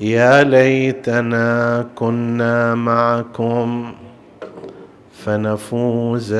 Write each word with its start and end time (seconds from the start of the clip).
يا 0.00 0.42
ليتنا 0.44 1.86
كنا 1.94 2.74
معكم 2.74 3.92
فنفوز 5.12 6.34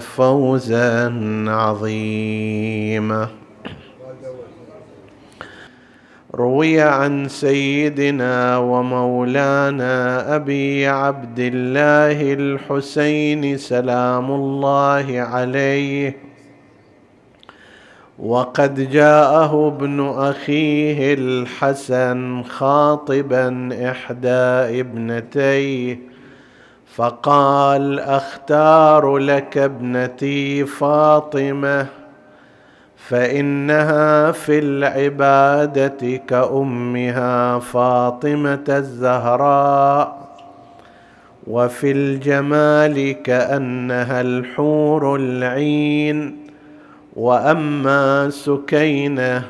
فوزا 0.00 1.14
عظيما. 1.48 3.28
روي 6.34 6.80
عن 6.80 7.28
سيدنا 7.28 8.58
ومولانا 8.58 10.34
أبي 10.36 10.86
عبد 10.86 11.38
الله 11.38 12.32
الحسين 12.32 13.56
سلام 13.56 14.30
الله 14.30 15.20
عليه. 15.20 16.25
وقد 18.18 18.90
جاءه 18.90 19.68
ابن 19.68 20.08
أخيه 20.08 21.14
الحسن 21.14 22.42
خاطبا 22.42 23.68
إحدى 23.90 24.80
ابنتيه 24.80 25.98
فقال 26.94 28.00
أختار 28.00 29.16
لك 29.18 29.58
ابنتي 29.58 30.64
فاطمة 30.64 31.86
فإنها 32.96 34.32
في 34.32 34.58
العبادة 34.58 36.16
كأمها 36.16 37.58
فاطمة 37.58 38.64
الزهراء 38.68 40.26
وفي 41.46 41.90
الجمال 41.92 43.22
كأنها 43.22 44.20
الحور 44.20 45.16
العين. 45.16 46.45
وأما 47.16 48.30
سكينة 48.30 49.44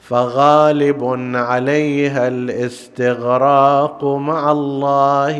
فغالب 0.00 1.04
عليها 1.34 2.28
الاستغراق 2.28 4.04
مع 4.04 4.52
الله 4.52 5.38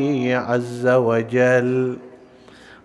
عز 0.49 0.87
وجل. 0.87 1.97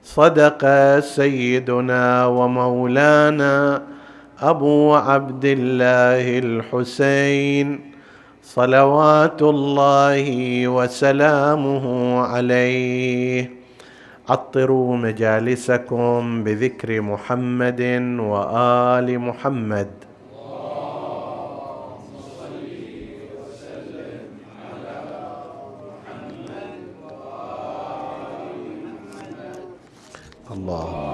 صدق 0.04 0.64
سيدنا 1.00 2.26
ومولانا 2.26 3.82
أبو 4.40 4.96
عبد 4.96 5.46
الله 5.46 6.40
الحسين 6.40 7.92
صلوات 8.44 9.42
الله 9.42 10.68
وسلامه 10.68 11.86
عليه. 12.20 13.57
عطروا 14.30 14.98
مجالسكم 14.98 16.44
بذكر 16.44 17.02
محمد 17.02 17.82
وآل 18.20 19.20
محمد. 19.20 19.92
اللهم 30.52 31.07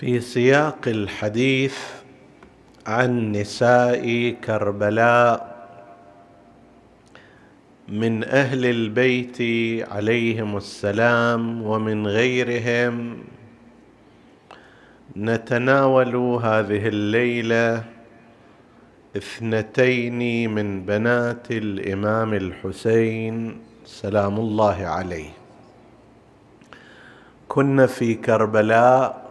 في 0.00 0.20
سياق 0.20 0.78
الحديث 0.86 1.78
عن 2.86 3.32
نساء 3.32 4.30
كربلاء 4.44 5.66
من 7.88 8.24
أهل 8.24 8.66
البيت 8.66 9.38
عليهم 9.90 10.56
السلام 10.56 11.62
ومن 11.62 12.06
غيرهم. 12.06 13.18
نتناول 15.16 16.16
هذه 16.16 16.88
الليلة 16.88 17.84
اثنتين 19.16 20.50
من 20.50 20.82
بنات 20.82 21.50
الإمام 21.50 22.34
الحسين 22.34 23.58
سلام 23.84 24.36
الله 24.36 24.86
عليه. 24.86 25.30
كن 27.48 27.86
في 27.86 28.14
كربلاء 28.14 29.29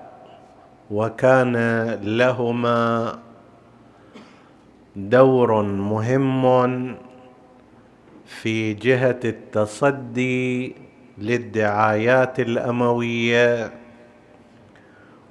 وكان 0.91 1.55
لهما 2.03 3.19
دور 4.95 5.61
مهم 5.63 6.95
في 8.25 8.73
جهة 8.73 9.19
التصدي 9.25 10.75
للدعايات 11.17 12.39
الأموية 12.39 13.71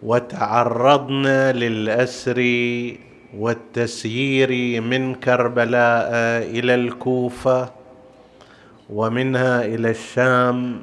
وتعرضن 0.02 1.26
للأسر 1.26 2.38
والتسيير 3.36 4.80
من 4.80 5.14
كربلاء 5.14 6.10
إلى 6.42 6.74
الكوفة 6.74 7.70
ومنها 8.90 9.64
إلى 9.64 9.90
الشام 9.90 10.80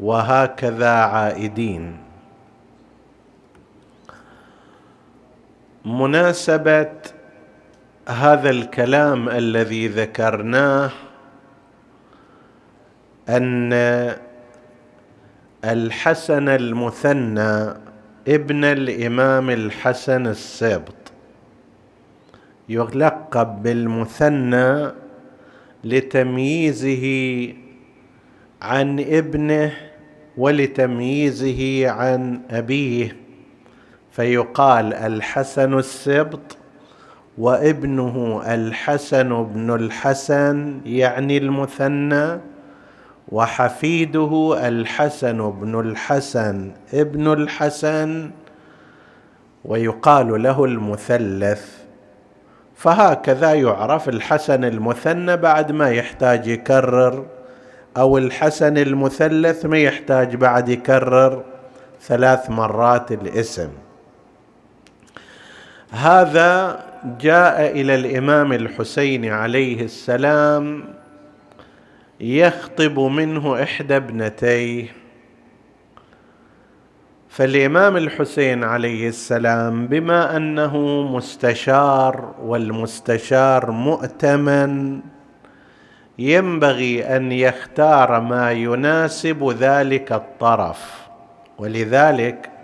وهكذا 0.00 0.90
عائدين. 0.90 2.05
مناسبة 5.86 6.92
هذا 8.08 8.50
الكلام 8.50 9.28
الذي 9.28 9.88
ذكرناه 9.88 10.90
أن 13.28 13.72
الحسن 15.64 16.48
المثنى 16.48 17.74
ابن 18.28 18.64
الإمام 18.64 19.50
الحسن 19.50 20.26
السبط 20.26 20.94
يلقب 22.68 23.62
بالمثنى 23.62 24.90
لتمييزه 25.84 27.06
عن 28.62 29.00
ابنه 29.00 29.72
ولتمييزه 30.36 31.90
عن 31.90 32.40
أبيه. 32.50 33.25
فيقال 34.16 34.94
الحسن 34.94 35.78
السبط 35.78 36.56
وابنه 37.38 38.42
الحسن 38.46 39.44
بن 39.44 39.74
الحسن 39.74 40.80
يعني 40.86 41.38
المثنى 41.38 42.40
وحفيده 43.28 44.58
الحسن 44.68 45.50
بن 45.50 45.80
الحسن 45.80 46.72
ابن 46.94 47.32
الحسن 47.32 48.30
ويقال 49.64 50.42
له 50.42 50.64
المثلث 50.64 51.70
فهكذا 52.74 53.54
يعرف 53.54 54.08
الحسن 54.08 54.64
المثنى 54.64 55.36
بعد 55.36 55.72
ما 55.72 55.90
يحتاج 55.90 56.46
يكرر 56.46 57.26
أو 57.96 58.18
الحسن 58.18 58.78
المثلث 58.78 59.66
ما 59.66 59.78
يحتاج 59.78 60.36
بعد 60.36 60.68
يكرر 60.68 61.42
ثلاث 62.00 62.50
مرات 62.50 63.12
الاسم 63.12 63.68
هذا 65.96 66.84
جاء 67.20 67.70
إلى 67.80 67.94
الإمام 67.94 68.52
الحسين 68.52 69.24
عليه 69.24 69.82
السلام 69.82 70.84
يخطب 72.20 72.98
منه 72.98 73.62
إحدى 73.62 73.96
ابنتيه. 73.96 74.86
فالإمام 77.28 77.96
الحسين 77.96 78.64
عليه 78.64 79.08
السلام 79.08 79.86
بما 79.86 80.36
أنه 80.36 81.02
مستشار 81.02 82.34
والمستشار 82.42 83.70
مؤتمن 83.70 85.00
ينبغي 86.18 87.16
أن 87.16 87.32
يختار 87.32 88.20
ما 88.20 88.52
يناسب 88.52 89.54
ذلك 89.58 90.12
الطرف. 90.12 91.06
ولذلك 91.58 92.55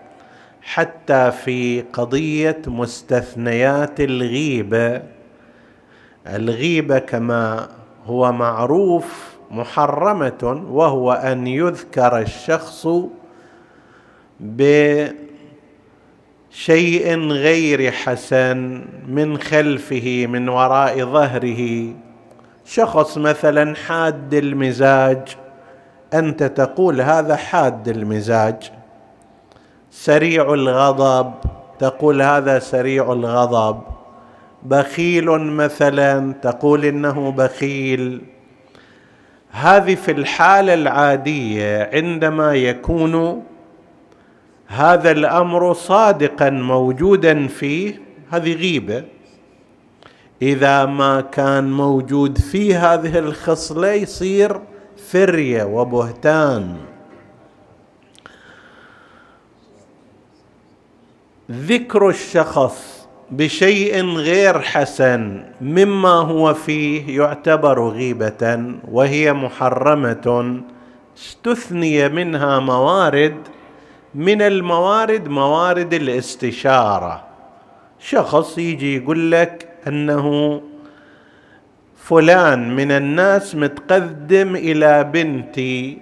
حتى 0.63 1.31
في 1.45 1.81
قضية 1.93 2.63
مستثنيات 2.67 4.01
الغيبة. 4.01 5.03
الغيبة 6.27 6.99
كما 6.99 7.69
هو 8.07 8.33
معروف 8.33 9.37
محرمة 9.51 10.63
وهو 10.71 11.13
أن 11.13 11.47
يذكر 11.47 12.19
الشخص 12.19 12.89
بشيء 14.41 15.13
غير 17.19 17.91
حسن 17.91 18.85
من 19.09 19.39
خلفه 19.39 20.27
من 20.29 20.49
وراء 20.49 21.05
ظهره. 21.05 21.95
شخص 22.65 23.19
مثلا 23.19 23.75
حاد 23.75 24.35
المزاج 24.35 25.37
أنت 26.15 26.43
تقول 26.43 27.01
هذا 27.01 27.37
حاد 27.37 27.89
المزاج. 27.89 28.73
سريع 29.95 30.55
الغضب 30.55 31.33
تقول 31.79 32.23
هذا 32.23 32.59
سريع 32.59 33.13
الغضب. 33.13 33.83
بخيل 34.63 35.31
مثلا 35.39 36.33
تقول 36.43 36.85
إنه 36.85 37.31
بخيل. 37.33 38.23
هذه 39.51 39.95
في 39.95 40.11
الحالة 40.11 40.75
العادية 40.75 41.91
عندما 41.93 42.55
يكون 42.55 43.43
هذا 44.67 45.11
الأمر 45.11 45.73
صادقا 45.73 46.51
موجودا 46.51 47.47
فيه 47.47 48.01
هذه 48.31 48.55
غيبة. 48.55 49.05
إذا 50.43 50.85
ما 50.85 51.21
كان 51.21 51.73
موجود 51.73 52.39
فيه 52.39 52.95
هذه 52.95 53.19
الخصلة 53.19 53.93
يصير 53.93 54.61
فرية 55.11 55.65
وبهتان. 55.65 56.77
ذكر 61.51 62.09
الشخص 62.09 63.09
بشيء 63.31 64.05
غير 64.05 64.61
حسن 64.61 65.43
مما 65.61 66.09
هو 66.09 66.55
فيه 66.55 67.19
يعتبر 67.19 67.89
غيبة 67.89 68.75
وهي 68.89 69.33
محرمة 69.33 70.61
استثني 71.19 72.09
منها 72.09 72.59
موارد 72.59 73.37
من 74.15 74.43
الموارد 74.43 75.29
موارد 75.29 75.95
الاستشارة. 75.95 77.25
شخص 77.99 78.59
يجي 78.59 78.97
يقول 78.97 79.33
لك 79.33 79.69
أنه 79.87 80.61
فلان 81.97 82.77
من 82.77 82.91
الناس 82.91 83.55
متقدم 83.55 84.57
إلى 84.57 85.05
بنتي 85.05 85.99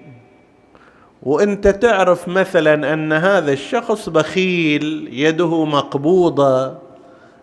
وانت 1.22 1.68
تعرف 1.68 2.28
مثلا 2.28 2.92
أن 2.92 3.12
هذا 3.12 3.52
الشخص 3.52 4.08
بخيل 4.08 5.08
يده 5.12 5.64
مقبوضة 5.64 6.78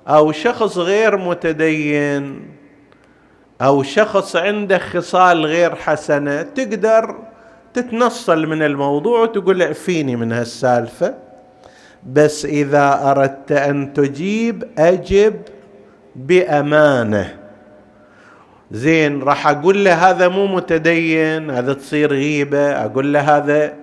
أو 0.08 0.32
شخص 0.32 0.78
غير 0.78 1.18
متدين 1.18 2.48
أو 3.62 3.84
شخص 3.84 4.36
عنده 4.36 4.78
خصال 4.78 5.46
غير 5.46 5.76
حسنة 5.76 6.42
تقدر 6.42 7.16
تتنصل 7.74 8.48
من 8.48 8.62
الموضوع 8.64 9.22
وتقول 9.22 9.62
اعفيني 9.62 10.16
من 10.16 10.32
هالسالفة. 10.32 11.16
بس 12.14 12.46
إذا 12.46 13.12
أردت 13.12 13.52
أن 13.52 13.94
تجيب 13.94 14.64
أجب 14.78 15.42
بأمانة. 16.16 17.47
زين 18.72 19.24
راح 19.24 19.48
أقول 19.48 19.86
له 19.86 20.10
هذا 20.10 20.28
مو 20.28 20.48
متدين 20.48 21.52
هذا 21.52 21.74
تصير 21.74 22.14
غيبة. 22.14 22.86
أقول 22.86 23.14
له 23.14 23.38
هذا 23.38 23.74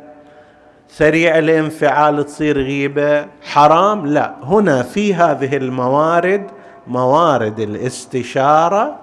سريع 0.89 1.39
الانفعال 1.39 2.27
تصير 2.27 2.59
غيبة. 2.59 3.27
حرام؟ 3.43 4.07
لا. 4.07 4.35
هنا 4.43 4.83
في 4.83 5.15
هذه 5.15 5.57
الموارد 5.57 6.47
موارد 6.87 7.61
الاستشارة. 7.61 8.97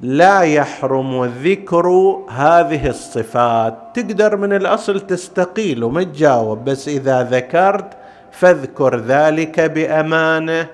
لا 0.00 0.40
يحرم 0.40 1.24
ذكر 1.24 1.86
هذه 2.30 2.88
الصفات. 2.88 3.78
تقدر 3.94 4.36
من 4.36 4.52
الأصل 4.52 5.00
تستقيل 5.00 5.84
وما 5.84 6.02
تجاوب 6.02 6.64
بس 6.64 6.88
إذا 6.88 7.22
ذكرت 7.22 7.92
فاذكر 8.32 8.96
ذلك 8.96 9.60
بأمانة. 9.60 10.66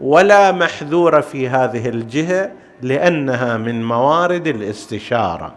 ولا 0.00 0.52
محذور 0.52 1.20
في 1.20 1.48
هذه 1.48 1.88
الجهة. 1.88 2.50
لأنها 2.82 3.56
من 3.56 3.84
موارد 3.84 4.46
الاستشارة. 4.46 5.54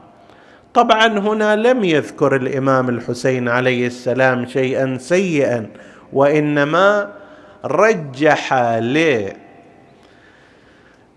طبعا 0.74 1.08
هنا 1.08 1.56
لم 1.56 1.84
يذكر 1.84 2.36
الإمام 2.36 2.90
الحسين 2.90 3.50
عليه 3.50 3.88
السلام 3.88 4.46
شيئا 4.48 4.98
سيئا 4.98 5.70
وإنما 6.14 7.12
رجح 7.66 8.54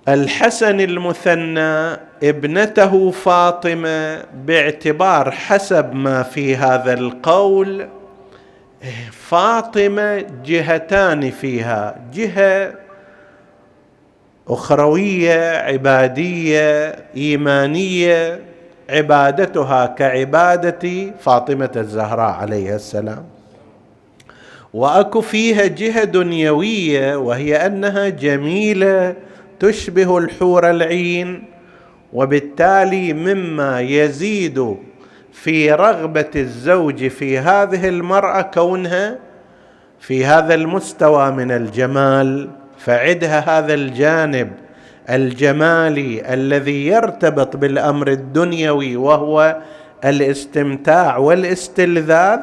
للحسن 0.06 0.80
المثنى 0.80 1.98
ابنته 2.22 3.10
فاطمة 3.10 4.22
باعتبار 4.46 5.30
حسب 5.30 5.94
ما 5.94 6.22
في 6.22 6.56
هذا 6.56 6.92
القول 6.94 7.88
فاطمة 9.12 10.24
جهتان 10.44 11.30
فيها 11.30 11.96
جهة 12.14 12.74
أخروية 14.48 15.56
عبادية 15.56 16.94
إيمانية 17.16 18.40
عبادتها 18.90 19.86
كعبادة 19.86 21.12
فاطمة 21.20 21.70
الزهراء 21.76 22.30
عليها 22.34 22.76
السلام. 22.76 23.24
وأكو 24.74 25.20
فيها 25.20 25.66
جهة 25.66 26.04
دنيوية 26.04 27.16
وهي 27.16 27.66
أنها 27.66 28.08
جميلة 28.08 29.14
تشبه 29.60 30.18
الحور 30.18 30.70
العين 30.70 31.44
وبالتالي 32.12 33.12
مما 33.12 33.80
يزيد 33.80 34.76
في 35.32 35.72
رغبة 35.72 36.30
الزوج 36.36 37.06
في 37.08 37.38
هذه 37.38 37.88
المرأة 37.88 38.42
كونها 38.42 39.18
في 40.00 40.24
هذا 40.26 40.54
المستوى 40.54 41.30
من 41.30 41.50
الجمال 41.50 42.50
فعدها 42.78 43.58
هذا 43.58 43.74
الجانب 43.74 44.52
الجمالي 45.10 46.34
الذي 46.34 46.86
يرتبط 46.86 47.56
بالأمر 47.56 48.08
الدنيوي 48.08 48.96
وهو 48.96 49.56
الاستمتاع 50.04 51.16
والاستلذاذ 51.16 52.40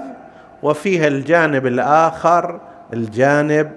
وفيها 0.63 1.07
الجانب 1.07 1.67
الآخر 1.67 2.59
الجانب 2.93 3.71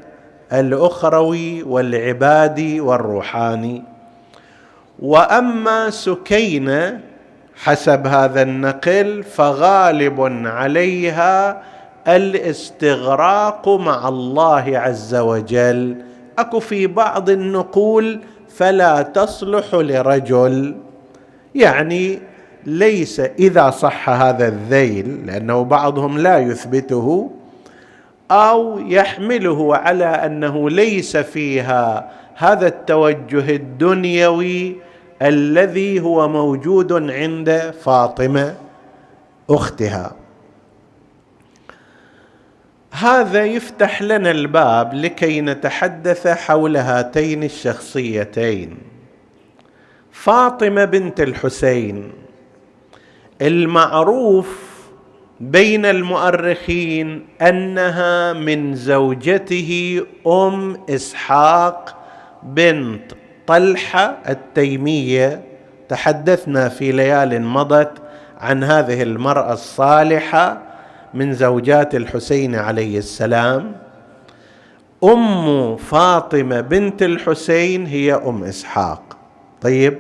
الأخروي 0.53 1.63
والعبادي 1.63 2.81
والروحاني. 2.81 3.83
وأما 4.99 5.91
سكينة 5.91 7.01
حسب 7.57 8.07
هذا 8.07 8.43
النقل 8.43 9.23
فغالب 9.23 10.21
عليها 10.47 11.63
الاستغراق 12.09 13.69
مع 13.69 14.09
الله 14.09 14.65
عز 14.79 15.15
وجل. 15.15 15.97
أكو 16.39 16.61
في 16.61 16.87
بعض 16.87 17.31
النقول 17.31 18.21
فلا 18.49 19.03
تصلح 19.03 19.75
لرجل. 19.75 20.75
يعني 21.55 22.19
ليس 22.67 23.21
إذا 23.21 23.71
صح 23.71 24.11
هذا 24.11 24.49
الذيل 24.49 25.27
لأنه 25.27 25.65
بعضهم 25.65 26.19
لا 26.19 26.39
يثبته 26.39 27.31
أو 28.31 28.79
يحمله 28.79 29.77
على 29.77 30.05
أنه 30.05 30.71
ليس 30.71 31.17
فيها 31.17 32.11
هذا 32.35 32.67
التوجه 32.67 33.57
الدنيوي 33.57 34.77
الذي 35.23 36.01
هو 36.01 36.29
موجود 36.29 36.93
عند 37.11 37.75
فاطمة 37.83 38.55
أختها. 39.51 40.13
هذا 42.99 43.45
يفتح 43.45 44.03
لنا 44.03 44.31
الباب 44.31 44.95
لكي 44.95 45.41
نتحدث 45.41 46.27
حول 46.27 46.77
هاتين 46.77 47.43
الشخصيتين. 47.43 48.79
فاطمة 50.13 50.85
بنت 50.85 51.21
الحسين 51.21 52.13
المعروف 53.43 54.61
بين 55.41 55.87
المؤرخين 55.87 57.27
أنها 57.43 58.33
من 58.33 58.75
زوجته 58.75 60.03
أم 60.27 60.81
إسحاق 60.91 61.97
بنت 62.43 63.13
طلحة 63.47 64.19
التيمية. 64.29 65.43
تحدثنا 65.89 66.69
في 66.69 66.93
ليال 66.93 67.43
مضت 67.43 67.93
عن 68.39 68.65
هذه 68.65 69.03
المرأة 69.03 69.53
الصالحة. 69.53 70.66
من 71.15 71.35
زوجات 71.35 71.95
الحسين 71.95 72.55
عليه 72.55 72.99
السلام 72.99 73.77
أم 75.05 75.77
فاطمة 75.77 76.61
بنت 76.61 77.03
الحسين 77.03 77.87
هي 77.87 78.15
أم 78.15 78.45
إسحاق. 78.45 79.17
طيب 79.61 79.99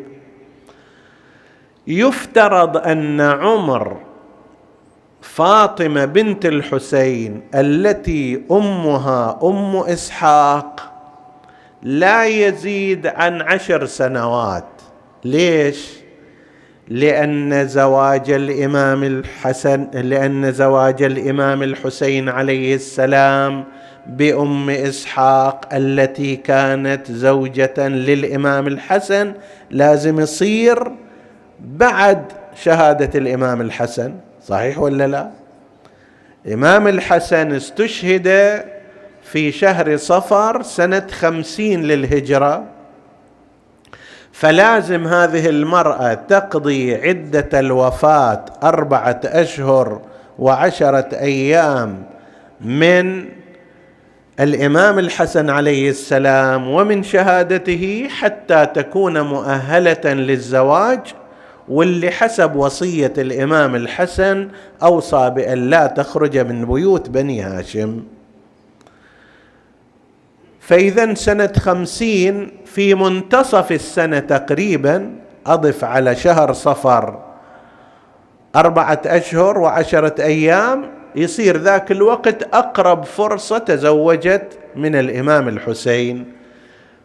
يفترض 1.86 2.76
أن 2.76 3.20
عمر 3.20 3.96
فاطمة 5.20 6.04
بنت 6.04 6.46
الحسين 6.46 7.40
التي 7.54 8.42
أمها 8.50 9.38
أم 9.42 9.76
إسحاق 9.76 10.92
لا 11.82 12.24
يزيد 12.24 13.06
عن 13.06 13.42
عشر 13.42 13.86
سنوات. 13.86 14.68
ليش؟ 15.24 16.05
لأن 16.88 17.68
زواج 17.68 18.30
الإمام 18.30 19.04
الحسن 19.04 19.88
لأن 19.92 20.52
زواج 20.52 21.02
الإمام 21.02 21.62
الحسين 21.62 22.28
عليه 22.28 22.74
السلام 22.74 23.64
بأم 24.06 24.70
إسحاق 24.70 25.74
التي 25.74 26.36
كانت 26.36 27.12
زوجة 27.12 27.88
للإمام 27.88 28.66
الحسن 28.66 29.32
لازم 29.70 30.20
يصير 30.20 30.92
بعد 31.60 32.22
شهادة 32.62 33.18
الإمام 33.18 33.60
الحسن. 33.60 34.14
صحيح 34.46 34.78
ولا 34.78 35.06
لا؟ 35.06 35.30
الامام 36.46 36.88
الحسن 36.88 37.52
استشهد 37.52 38.28
في 39.22 39.52
شهر 39.52 39.96
صفر 39.96 40.62
سنة 40.62 41.06
خمسين 41.10 41.82
للهجرة. 41.82 42.64
فلازم 44.38 45.06
هذه 45.06 45.48
المرأة 45.48 46.14
تقضي 46.14 46.94
عدة 46.94 47.60
الوفاة 47.60 48.44
أربعة 48.62 49.20
أشهر 49.24 50.00
وعشرة 50.38 51.08
أيام 51.12 52.02
من 52.60 53.24
الإمام 54.40 54.98
الحسن 54.98 55.50
عليه 55.50 55.90
السلام 55.90 56.70
ومن 56.70 57.02
شهادته 57.02 58.08
حتى 58.10 58.66
تكون 58.66 59.20
مؤهلة 59.20 60.12
للزواج 60.12 61.00
واللي 61.68 62.10
حسب 62.10 62.56
وصية 62.56 63.12
الإمام 63.18 63.74
الحسن 63.74 64.48
أوصى 64.82 65.30
بأن 65.30 65.70
لا 65.70 65.86
تخرج 65.86 66.38
من 66.38 66.64
بيوت 66.64 67.08
بني 67.08 67.42
هاشم. 67.42 68.02
فإذا 70.66 71.14
سنة 71.14 71.52
خمسين 71.58 72.50
في 72.64 72.94
منتصف 72.94 73.72
السنة 73.72 74.18
تقريبا 74.18 75.10
أضف 75.46 75.84
على 75.84 76.16
شهر 76.16 76.52
صفر 76.52 77.22
أربعة 78.56 79.02
أشهر 79.06 79.58
وعشرة 79.58 80.22
أيام 80.22 80.90
يصير 81.16 81.56
ذاك 81.56 81.92
الوقت 81.92 82.42
أقرب 82.42 83.04
فرصة 83.04 83.58
تزوجت 83.58 84.58
من 84.76 84.94
الإمام 84.94 85.48
الحسين. 85.48 86.32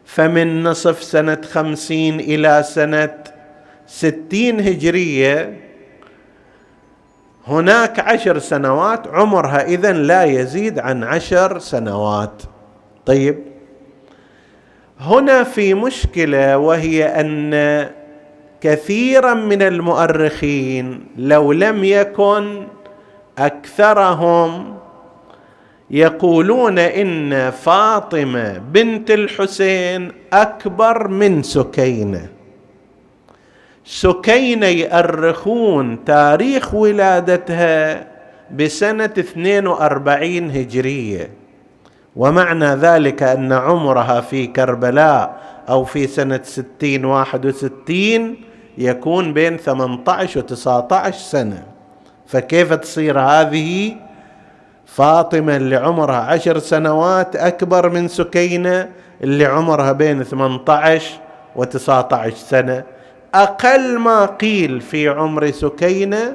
فمن 0.06 0.64
نصف 0.64 1.04
سنة 1.04 1.42
خمسين 1.52 2.20
إلى 2.20 2.64
سنة 2.64 3.18
ستين 3.88 4.60
هجرية 4.60 5.58
هناك 7.48 8.00
عشر 8.00 8.40
سنوات 8.40 9.08
عمرها 9.08 9.66
إذن 9.66 9.96
لا 9.96 10.24
يزيد 10.24 10.80
عن 10.80 11.04
عشر 11.04 11.60
سنوات. 11.60 12.42
طيب 13.06 13.51
هنا 15.02 15.44
في 15.44 15.74
مشكلة 15.74 16.58
وهي 16.58 17.06
أن 17.06 17.90
كثيرا 18.62 19.34
من 19.34 19.62
المؤرخين 19.62 21.04
لو 21.18 21.52
لم 21.52 21.84
يكن 21.84 22.64
أكثرهم 23.38 24.78
يقولون 25.92 26.80
إن 26.80 27.52
فاطمة 27.52 28.58
بنت 28.58 29.12
الحسين 29.12 30.12
أكبر 30.34 31.08
من 31.08 31.44
سكينة. 31.44 32.30
سكينة 33.86 34.68
يؤرخون 34.68 36.04
تاريخ 36.06 36.74
ولادتها 36.74 38.08
بسنة 38.56 39.14
42 39.20 40.52
هجرية. 40.52 41.41
ومعنى 42.16 42.66
ذلك 42.66 43.24
أن 43.24 43.54
عمرها 43.54 44.22
في 44.22 44.48
كربلاء 44.48 45.42
أو 45.70 45.84
في 45.84 46.08
سنة 46.08 46.40
ستين 46.44 47.06
واحد 47.06 47.46
وستين 47.46 48.44
يكون 48.78 49.34
بين 49.34 49.58
18 49.58 50.40
و 50.40 50.44
19 50.44 51.18
سنة. 51.18 51.64
فكيف 52.28 52.74
تصير 52.74 53.20
هذه؟ 53.20 53.96
فاطمة 54.86 55.56
اللي 55.56 55.76
عمرها 55.76 56.16
عشر 56.16 56.60
سنوات 56.60 57.36
أكبر 57.36 57.90
من 57.90 58.08
سكينة 58.08 58.90
اللي 59.24 59.46
عمرها 59.46 59.92
بين 59.92 60.24
18 60.24 61.20
و 61.56 61.64
19 61.64 62.36
سنة. 62.36 62.84
أقل 63.36 63.98
ما 64.00 64.26
قيل 64.26 64.82
في 64.82 65.10
عمر 65.10 65.52
سكينة 65.52 66.34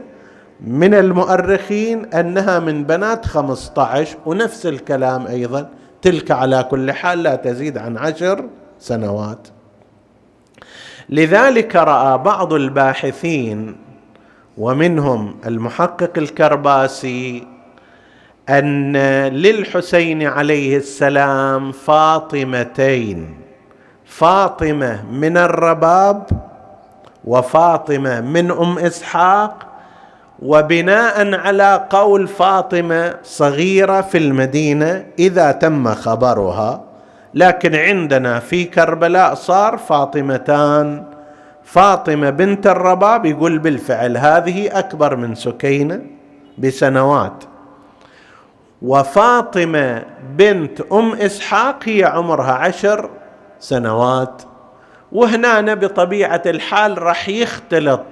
من 0.60 0.94
المؤرخين 0.94 2.04
أنها 2.14 2.58
من 2.58 2.84
بنات 2.84 3.26
15 3.26 4.16
ونفس 4.26 4.66
الكلام 4.66 5.26
أيضا 5.26 5.68
تلك 6.02 6.30
على 6.30 6.62
كل 6.70 6.92
حال 6.92 7.22
لا 7.22 7.34
تزيد 7.34 7.78
عن 7.78 7.96
عشر 7.96 8.44
سنوات. 8.78 9.48
لذلك 11.08 11.76
رأى 11.76 12.18
بعض 12.18 12.52
الباحثين 12.52 13.76
ومنهم 14.58 15.36
المحقق 15.46 16.10
الكرباسي 16.16 17.46
أن 18.48 18.96
للحسين 19.26 20.22
عليه 20.22 20.76
السلام 20.76 21.72
فاطمتين 21.72 23.36
فاطمة 24.04 25.04
من 25.12 25.36
الرباب 25.36 26.26
وفاطمة 27.24 28.20
من 28.20 28.50
أم 28.50 28.78
إسحاق 28.78 29.65
وبناء 30.42 31.34
على 31.34 31.86
قول 31.90 32.28
فاطمة 32.28 33.14
صغيرة 33.22 34.00
في 34.00 34.18
المدينة 34.18 35.06
إذا 35.18 35.52
تم 35.52 35.94
خبرها 35.94 36.84
لكن 37.34 37.74
عندنا 37.74 38.38
في 38.38 38.64
كربلاء 38.64 39.34
صار 39.34 39.76
فاطمتان. 39.76 41.04
فاطمة 41.64 42.30
بنت 42.30 42.66
الرباب 42.66 43.26
يقول 43.26 43.58
بالفعل 43.58 44.16
هذه 44.16 44.78
أكبر 44.78 45.16
من 45.16 45.34
سكينة 45.34 46.00
بسنوات. 46.58 47.44
وفاطمة 48.82 50.02
بنت 50.36 50.80
أم 50.80 51.12
إسحاق 51.12 51.76
هي 51.84 52.04
عمرها 52.04 52.52
عشر 52.52 53.10
سنوات. 53.60 54.42
وهنا 55.12 55.74
بطبيعه 55.74 56.42
الحال 56.46 57.02
راح 57.02 57.28
يختلط 57.28 58.04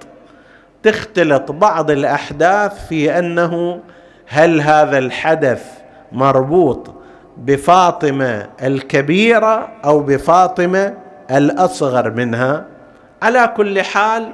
تختلط 0.85 1.53
بعض 1.53 1.91
الأحداث 1.91 2.87
في 2.89 3.19
أنه 3.19 3.81
هل 4.27 4.61
هذا 4.61 4.99
الحدث 4.99 5.63
مربوط 6.13 6.95
بفاطمة 7.37 8.47
الكبيرة 8.63 9.69
أو 9.85 10.01
بفاطمة 10.01 10.95
الأصغر 11.31 12.11
منها؟ 12.11 12.65
على 13.23 13.53
كل 13.57 13.83
حال 13.83 14.33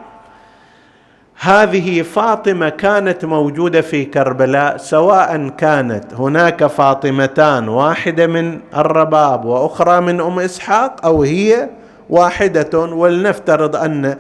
هذه 1.41 2.03
فاطمة 2.03 2.69
كانت 2.69 3.25
موجودة 3.25 3.81
في 3.81 4.05
كربلاء 4.05 4.77
سواء 4.77 5.49
كانت 5.49 6.15
هناك 6.15 6.67
فاطمتان 6.67 7.69
واحدة 7.69 8.27
من 8.27 8.61
الرباب 8.77 9.45
وأخرى 9.45 10.01
من 10.01 10.21
أم 10.21 10.39
إسحاق 10.39 11.07
أو 11.07 11.23
هي 11.23 11.69
واحدة. 12.11 12.79
ولنفترض 12.79 13.77
أن 13.77 14.17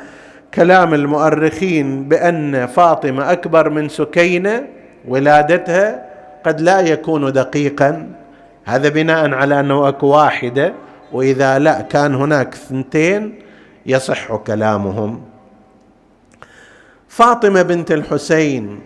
كلام 0.55 0.95
المؤرخين 0.95 2.09
بأن 2.09 2.67
فاطمة 2.67 3.33
أكبر 3.33 3.71
من 3.71 3.89
سكينة 3.89 4.67
ولادتها 5.09 6.07
قد 6.47 6.61
لا 6.61 6.81
يكون 6.81 7.33
دقيقا. 7.33 8.09
هذا 8.65 8.89
بناء 8.89 9.35
على 9.35 9.61
أنه 9.61 9.89
أكو 9.89 10.07
واحدة 10.07 10.73
وإذا 11.13 11.59
لا 11.59 11.81
كان 11.81 12.15
هناك 12.15 12.55
اثنتين 12.55 13.35
يصح 13.87 14.37
كلامهم. 14.37 15.23
فاطمة 17.09 17.63
بنت 17.63 17.93
الحسين 17.93 18.81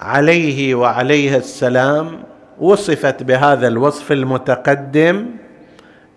عليه 0.00 0.74
وعليها 0.74 1.36
السلام 1.36 2.22
وصفت 2.60 3.22
بهذا 3.22 3.68
الوصف 3.68 4.12
المتقدم 4.12 5.26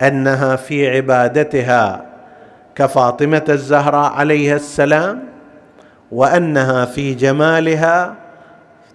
أنها 0.01 0.56
في 0.56 0.89
عبادتها 0.89 2.09
كفاطمة 2.80 3.44
الزهراء 3.50 4.12
عليها 4.12 4.56
السلام 4.56 5.24
وأنها 6.12 6.86
في 6.86 7.14
جمالها 7.14 8.16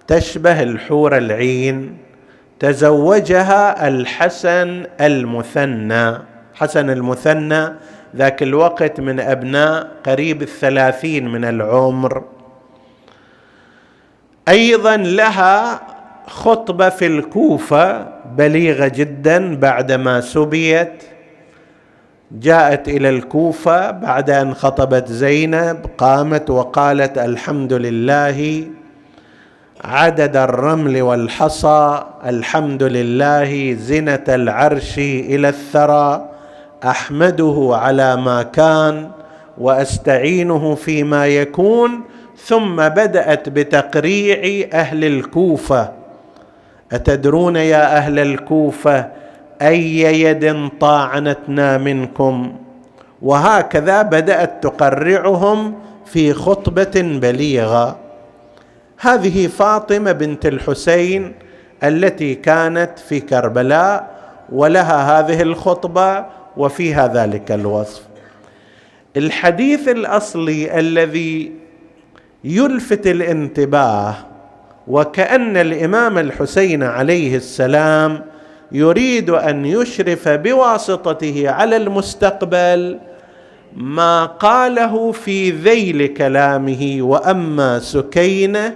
تشبه 0.07 0.63
الحور 0.63 1.17
العين 1.17 1.97
تزوجها 2.59 3.87
الحسن 3.87 4.85
المثنى. 5.01 6.17
حسن 6.53 6.89
المثنى 6.89 7.73
ذاك 8.15 8.43
الوقت 8.43 8.99
من 8.99 9.19
أبناء 9.19 9.87
قريب 10.05 10.41
الثلاثين 10.41 11.27
من 11.27 11.45
العمر. 11.45 12.23
أيضا 14.49 14.97
لها 14.97 15.81
خطبة 16.27 16.89
في 16.89 17.07
الكوفة 17.07 18.07
بليغة 18.37 18.87
جدا 18.87 19.55
بعدما 19.55 20.21
سبيت 20.21 21.03
جاءت 22.31 22.87
إلى 22.87 23.09
الكوفة 23.09 23.91
بعد 23.91 24.29
أن 24.29 24.53
خطبت 24.53 25.07
زينب 25.11 25.77
قامت 25.97 26.49
وقالت 26.49 27.17
الحمد 27.17 27.73
لله 27.73 28.63
عدد 29.83 30.37
الرمل 30.37 31.01
والحصى 31.01 32.03
الحمد 32.25 32.83
لله 32.83 33.73
زنة 33.73 34.23
العرش 34.29 34.97
إلى 34.99 35.49
الثرى 35.49 36.29
أحمده 36.83 37.69
على 37.71 38.15
ما 38.15 38.43
كان 38.43 39.09
وأستعينه 39.57 40.75
فيما 40.75 41.27
يكون 41.27 42.01
ثم 42.45 42.75
بدأت 42.75 43.49
بتقريع 43.49 44.67
أهل 44.73 45.05
الكوفة. 45.05 45.91
أتدرون 46.91 47.55
يا 47.55 47.97
أهل 47.97 48.19
الكوفة 48.19 49.07
أي 49.61 49.99
يد 50.21 50.69
طاعنتنا 50.79 51.77
منكم؟ 51.77 52.55
وهكذا 53.21 54.01
بدأت 54.01 54.63
تقرعهم 54.63 55.75
في 56.05 56.33
خطبة 56.33 57.19
بليغة. 57.21 57.97
هذه 58.99 59.47
فاطمة 59.47 60.11
بنت 60.11 60.45
الحسين 60.45 61.33
التي 61.83 62.35
كانت 62.35 62.99
في 62.99 63.19
كربلاء 63.19 64.15
ولها 64.51 65.19
هذه 65.19 65.41
الخطبة 65.41 66.25
وفيها 66.57 67.07
ذلك 67.07 67.51
الوصف. 67.51 68.01
الحديث 69.17 69.87
الأصلي 69.87 70.79
الذي 70.79 71.51
يلفت 72.43 73.07
الانتباه 73.07 74.15
وكأن 74.87 75.57
الإمام 75.57 76.17
الحسين 76.17 76.83
عليه 76.83 77.35
السلام 77.35 78.21
يريد 78.71 79.29
أن 79.29 79.65
يشرف 79.65 80.27
بواسطته 80.29 81.49
على 81.49 81.77
المستقبل 81.77 82.99
ما 83.75 84.25
قاله 84.25 85.11
في 85.11 85.51
ذيل 85.51 86.07
كلامه 86.07 86.97
وأما 86.99 87.79
سكينة 87.79 88.75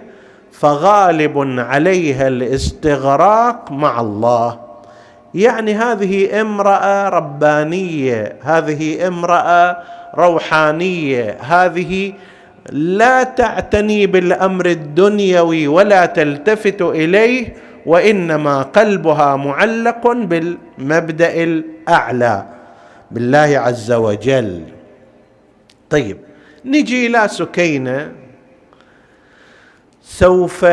فغالب 0.52 1.38
عليها 1.60 2.28
الاستغراق 2.28 3.72
مع 3.72 4.02
الله. 4.02 4.60
يعني 5.36 5.74
هذه 5.74 6.42
امرأة 6.42 7.10
ربانية 7.10 8.36
هذه 8.42 9.08
امرأة 9.08 9.78
روحانية 10.16 11.38
هذه 11.42 12.14
لا 12.72 13.24
تعتني 13.24 14.08
بالأمر 14.08 14.66
الدنيوي 14.66 15.68
ولا 15.68 16.06
تلتفت 16.06 16.82
إليه 16.82 17.54
وإنما 17.86 18.62
قلبها 18.62 19.36
معلق 19.36 20.08
بالمبدأ 20.12 21.44
الأعلى 21.44 22.46
بالله 23.12 23.60
عز 23.60 23.92
وجل. 23.92 24.64
طيب 25.90 26.18
نجي 26.66 27.08
إلى 27.08 27.28
سكينة. 27.28 28.12
سوف 30.02 30.66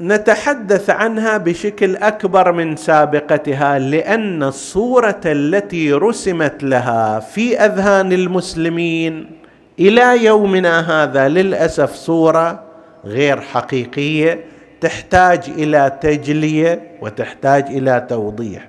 نتحدث 0.00 0.90
عنها 0.90 1.36
بشكل 1.36 1.96
أكبر 1.96 2.52
من 2.52 2.76
سابقتها 2.76 3.78
لأن 3.78 4.42
الصورة 4.42 5.20
التي 5.26 5.92
رسمت 5.92 6.62
لها 6.62 7.20
في 7.20 7.58
أذهان 7.58 8.12
المسلمين 8.12 9.30
إلى 9.78 10.24
يومنا 10.24 11.02
هذا 11.02 11.28
للأسف 11.28 11.94
صورة 11.94 12.62
غير 13.04 13.40
حقيقية. 13.40 14.44
تحتاج 14.80 15.50
إلى 15.58 15.98
تجلية 16.00 16.82
وتحتاج 17.00 17.64
إلى 17.66 18.06
توضيح. 18.08 18.68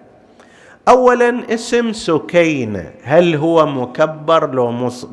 اولا 0.88 1.44
اسم 1.54 1.94
سكينه 1.94 2.86
هل 3.04 3.36
هو 3.36 3.66
مكبر 3.66 4.54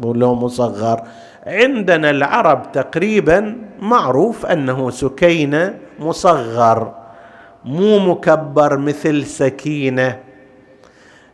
لو 0.02 0.34
مصغر؟ 0.34 1.02
عندنا 1.46 2.11
العرب 2.11 2.72
تقريبا 2.72 3.56
معروف 3.80 4.46
أنه 4.46 4.90
سكينه 4.90 5.74
مصغر 5.98 6.94
مو 7.64 7.98
مكبر 7.98 8.76
مثل 8.76 9.26
سكينة. 9.26 10.18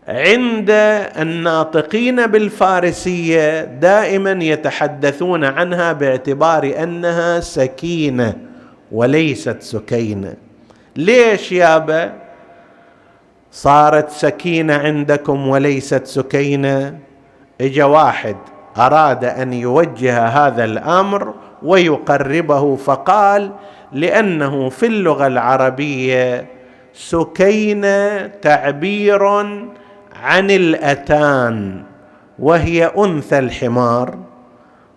عند 0.08 0.70
الناطقين 1.18 2.26
بالفارسية 2.26 3.64
دائما 3.64 4.44
يتحدثون 4.44 5.44
عنها 5.44 5.92
باعتبار 5.92 6.74
أنها 6.82 7.40
سكينة. 7.40 8.34
وليست 8.94 9.62
سكينة. 9.62 10.34
ليش 10.96 11.52
يابا 11.52 12.12
صارت 13.52 14.10
سكينة 14.10 14.74
عندكم 14.74 15.48
وليست 15.48 16.06
سكينة؟ 16.06 16.98
إجا 17.60 17.84
واحد 17.84 18.36
أراد 18.76 19.24
أن 19.24 19.52
يوجه 19.52 20.26
هذا 20.26 20.64
الأمر 20.64 21.34
ويقربه 21.62 22.76
فقال 22.76 23.50
لأنه 23.92 24.68
في 24.68 24.86
اللغة 24.86 25.26
العربية 25.26 26.46
سكينة 26.94 28.26
تعبير 28.26 29.24
عن 30.22 30.50
الأتان 30.50 31.82
وهي 32.38 32.86
أنثى 32.98 33.38
الحمار. 33.38 34.18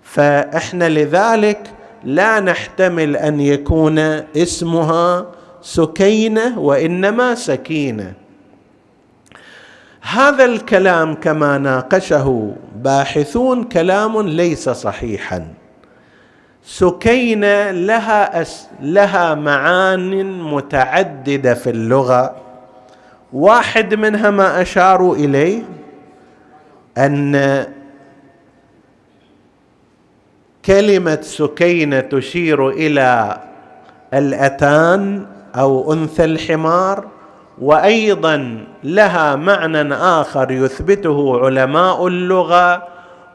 فإحنا 0.04 0.90
لذلك 0.90 1.60
لا 2.08 2.40
نحتمل 2.40 3.18
أن 3.18 3.40
يكون 3.40 4.00
اسمها 4.38 5.26
سكينة 5.62 6.60
وإنما 6.60 7.36
سكينة. 7.36 8.14
هذا 10.02 10.46
الكلام 10.46 11.16
كما 11.16 11.58
ناقشه 11.58 12.56
باحثون 12.76 13.64
كلام 13.64 14.22
ليس 14.22 14.70
صحيحا. 14.70 15.48
سكينة 16.64 17.72
لها 17.72 18.42
أس 18.42 18.68
لها 18.82 19.36
معان 19.36 20.42
متعددة 20.42 21.54
في 21.54 21.70
اللغة. 21.70 22.36
واحد 23.34 23.94
منها 23.94 24.30
ما 24.30 24.62
اشاروا 24.62 25.16
إليه 25.16 25.62
أن 26.98 27.66
كلمة 30.68 31.20
سكينة 31.22 32.00
تشير 32.00 32.70
إلى 32.70 33.38
الأتان 34.14 35.26
أو 35.56 35.94
أنثى 35.94 36.26
الحمار 36.26 37.08
وأيضا 37.62 38.66
لها 38.84 39.36
معنى 39.36 39.94
آخر 39.94 40.52
يثبته 40.52 41.46
علماء 41.46 42.08
اللغة 42.08 42.88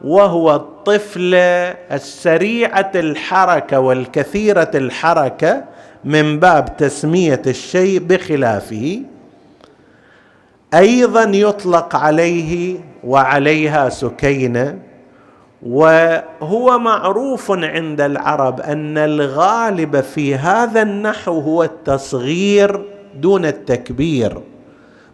وهو 0.03 0.55
الطفله 0.55 1.75
السريعة 1.91 2.91
الحركة 2.95 3.79
والكثيرة 3.79 4.71
الحركة 4.75 5.63
من 6.03 6.39
باب 6.39 6.77
تسمية 6.77 7.41
الشيء 7.47 7.99
بخلافه. 7.99 9.01
أيضا 10.73 11.23
يطلق 11.23 11.95
عليه 11.95 12.79
وعليها 13.03 13.89
سكينة. 13.89 14.92
وهو 15.65 16.79
معروف 16.79 17.51
عند 17.51 18.01
العرب 18.01 18.59
أن 18.61 18.97
الغالب 18.97 20.01
في 20.01 20.35
هذا 20.35 20.81
النحو 20.81 21.39
هو 21.39 21.63
التصغير 21.63 22.85
دون 23.15 23.45
التكبير. 23.45 24.41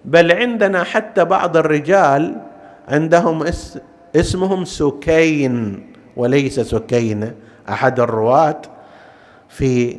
بل 0.06 0.32
عندنا 0.32 0.84
حتى 0.84 1.26
بعض 1.26 1.58
الرجال 1.58 2.36
عندهم 2.88 3.46
اسمهم 4.16 4.66
سكين 4.66 5.86
وليس 6.18 6.60
سكينه 6.60 7.34
أحد 7.70 8.00
الرواة 8.00 8.62
في 9.50 9.98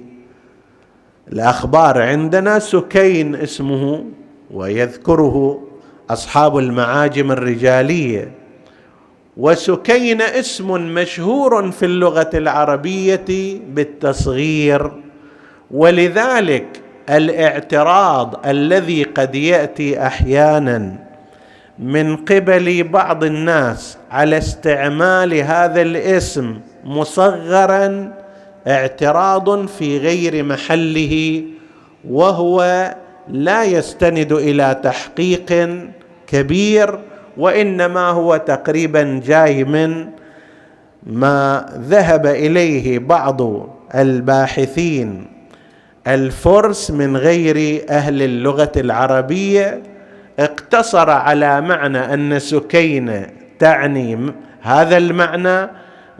الأخبار 1.32 2.02
عندنا 2.02 2.58
سكين 2.58 3.34
اسمه 3.34 4.04
ويذكره 4.50 5.62
أصحاب 6.10 6.58
المعاجم 6.58 7.32
الرجالية. 7.32 8.39
وسكين 9.40 10.22
اسم 10.22 10.94
مشهور 10.94 11.70
في 11.70 11.84
اللغة 11.84 12.30
العربية 12.34 13.24
بالتصغير. 13.68 14.90
ولذلك 15.70 16.66
الاعتراض 17.10 18.46
الذي 18.46 19.02
قد 19.02 19.34
يأتي 19.34 20.06
أحيانا 20.06 20.96
من 21.78 22.16
قبل 22.16 22.82
بعض 22.84 23.24
الناس 23.24 23.98
على 24.10 24.38
استعمال 24.38 25.34
هذا 25.34 25.82
الاسم 25.82 26.60
مصغرا 26.84 28.12
اعتراض 28.68 29.66
في 29.66 29.98
غير 29.98 30.44
محله 30.44 31.42
وهو 32.08 32.60
لا 33.28 33.64
يستند 33.64 34.32
إلى 34.32 34.80
تحقيق 34.84 35.68
كبير 36.26 36.98
وإنما 37.40 38.08
هو 38.08 38.36
تقريبا 38.36 39.20
جاي 39.24 39.64
من 39.64 40.06
ما 41.06 41.66
ذهب 41.78 42.26
إليه 42.26 42.98
بعض 42.98 43.40
الباحثين. 43.94 45.26
الفرس 46.06 46.90
من 46.90 47.16
غير 47.16 47.84
أهل 47.90 48.22
اللغة 48.22 48.72
العربية 48.76 49.82
اقتصر 50.38 51.10
على 51.10 51.60
معنى 51.60 52.14
أن 52.14 52.38
سكينه 52.38 53.26
تعني 53.58 54.32
هذا 54.62 54.96
المعنى 54.96 55.70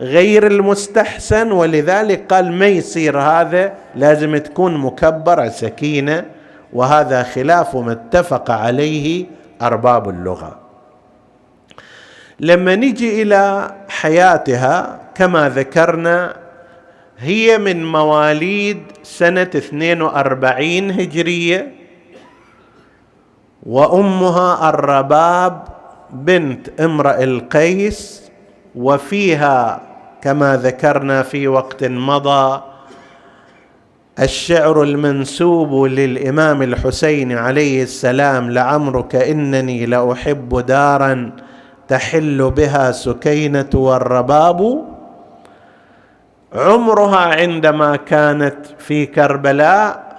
غير 0.00 0.46
المستحسن 0.46 1.52
ولذلك 1.52 2.33
قال 2.33 2.52
ما 2.52 2.66
يصير 2.66 3.18
هذا؟ 3.18 3.72
لازم 3.96 4.37
تكون 4.37 4.76
مكبره 4.76 5.48
سكينه 5.48 6.24
وهذا 6.72 7.22
خلاف 7.22 7.76
ما 7.76 7.92
اتفق 7.92 8.50
عليه 8.50 9.26
أرباب 9.62 10.09
اللغة. 10.09 10.69
لما 12.40 12.76
نجي 12.76 13.22
إلى 13.22 13.74
حياتها 13.88 15.00
كما 15.14 15.48
ذكرنا 15.48 16.37
هي 17.18 17.59
من 17.59 17.92
مواليد 17.92 18.79
سنة 19.03 19.50
42 19.57 20.90
هجرية 20.90 21.74
وأمها 23.66 24.68
الرباب 24.68 25.62
بنت 26.11 26.81
امرئ 26.81 27.24
القيس 27.24 28.22
وفيها 28.74 29.81
كما 30.22 30.57
ذكرنا 30.57 31.22
في 31.22 31.48
وقت 31.48 31.85
مضى 31.85 32.62
الشعر 34.20 34.83
المنسوب 34.83 35.85
للإمام 35.85 36.62
الحسين 36.62 37.33
عليه 37.33 37.83
السلام 37.83 38.50
لعمرك 38.50 39.14
إنني 39.16 39.87
لأحب 39.87 40.66
دارا 40.66 41.33
تحل 41.90 42.50
بها 42.50 42.92
سكينة 42.92 43.70
والرباب 43.74 44.85
عمرها 46.55 47.18
عندما 47.18 47.96
كانت 47.96 48.57
في 48.79 49.07
كربلاء 49.07 50.16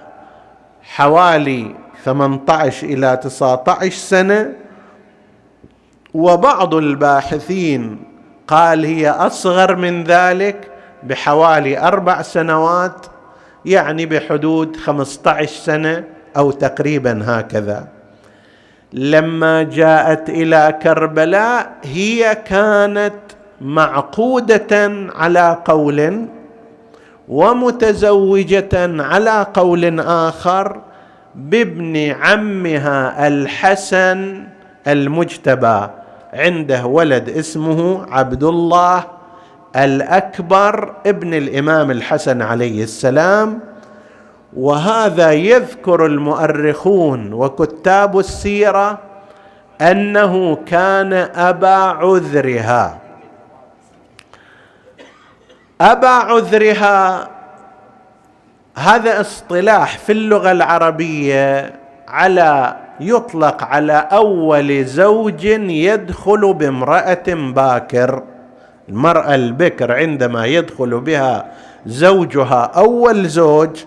حوالي 0.82 1.74
18 2.04 2.86
إلى 2.86 3.16
19 3.16 3.90
سنة 3.90 4.52
وبعض 6.14 6.74
الباحثين 6.74 8.04
قال 8.48 8.84
هي 8.84 9.10
أصغر 9.10 9.76
من 9.76 10.04
ذلك 10.04 10.70
بحوالي 11.02 11.78
أربع 11.78 12.22
سنوات 12.22 13.06
يعني 13.64 14.06
بحدود 14.06 14.76
15 14.76 15.46
سنة 15.46 16.04
أو 16.36 16.50
تقريبا 16.50 17.22
هكذا. 17.26 18.01
لما 18.92 19.62
جاءت 19.62 20.30
إلى 20.30 20.78
كربلاء 20.82 21.72
هي 21.84 22.34
كانت 22.34 23.14
معقودة 23.60 24.92
على 25.14 25.58
قول 25.64 26.26
ومتزوجة 27.28 29.02
على 29.02 29.46
قول 29.54 30.00
آخر 30.00 30.80
بابن 31.34 31.96
عمها 32.20 33.28
الحسن 33.28 34.44
المجتبى. 34.86 35.88
عنده 36.32 36.86
ولد 36.86 37.28
اسمه 37.28 38.06
عبد 38.10 38.44
الله 38.44 39.04
الأكبر 39.76 40.94
ابن 41.06 41.34
الإمام 41.34 41.90
الحسن 41.90 42.42
عليه 42.42 42.82
السلام. 42.82 43.60
وهذا 44.56 45.32
يذكر 45.32 46.06
المؤرخون 46.06 47.32
وكتاب 47.32 48.18
السيرة 48.18 48.98
أنه 49.80 50.56
كان 50.66 51.12
أبا 51.34 51.74
عذرها. 51.74 52.98
أبا 55.80 56.08
عذرها 56.08 57.28
هذا 58.76 59.20
اصطلاح 59.20 59.98
في 59.98 60.12
اللغة 60.12 60.52
العربية 60.52 61.72
على 62.08 62.76
يطلق 63.00 63.64
على 63.64 64.08
أول 64.12 64.84
زوج 64.84 65.44
يدخل 65.44 66.54
بامرأة 66.54 67.24
باكر. 67.28 68.22
المرأة 68.88 69.34
البكر 69.34 69.92
عندما 69.92 70.46
يدخل 70.46 71.00
بها 71.00 71.52
زوجها 71.86 72.62
أول 72.76 73.28
زوج 73.28 73.84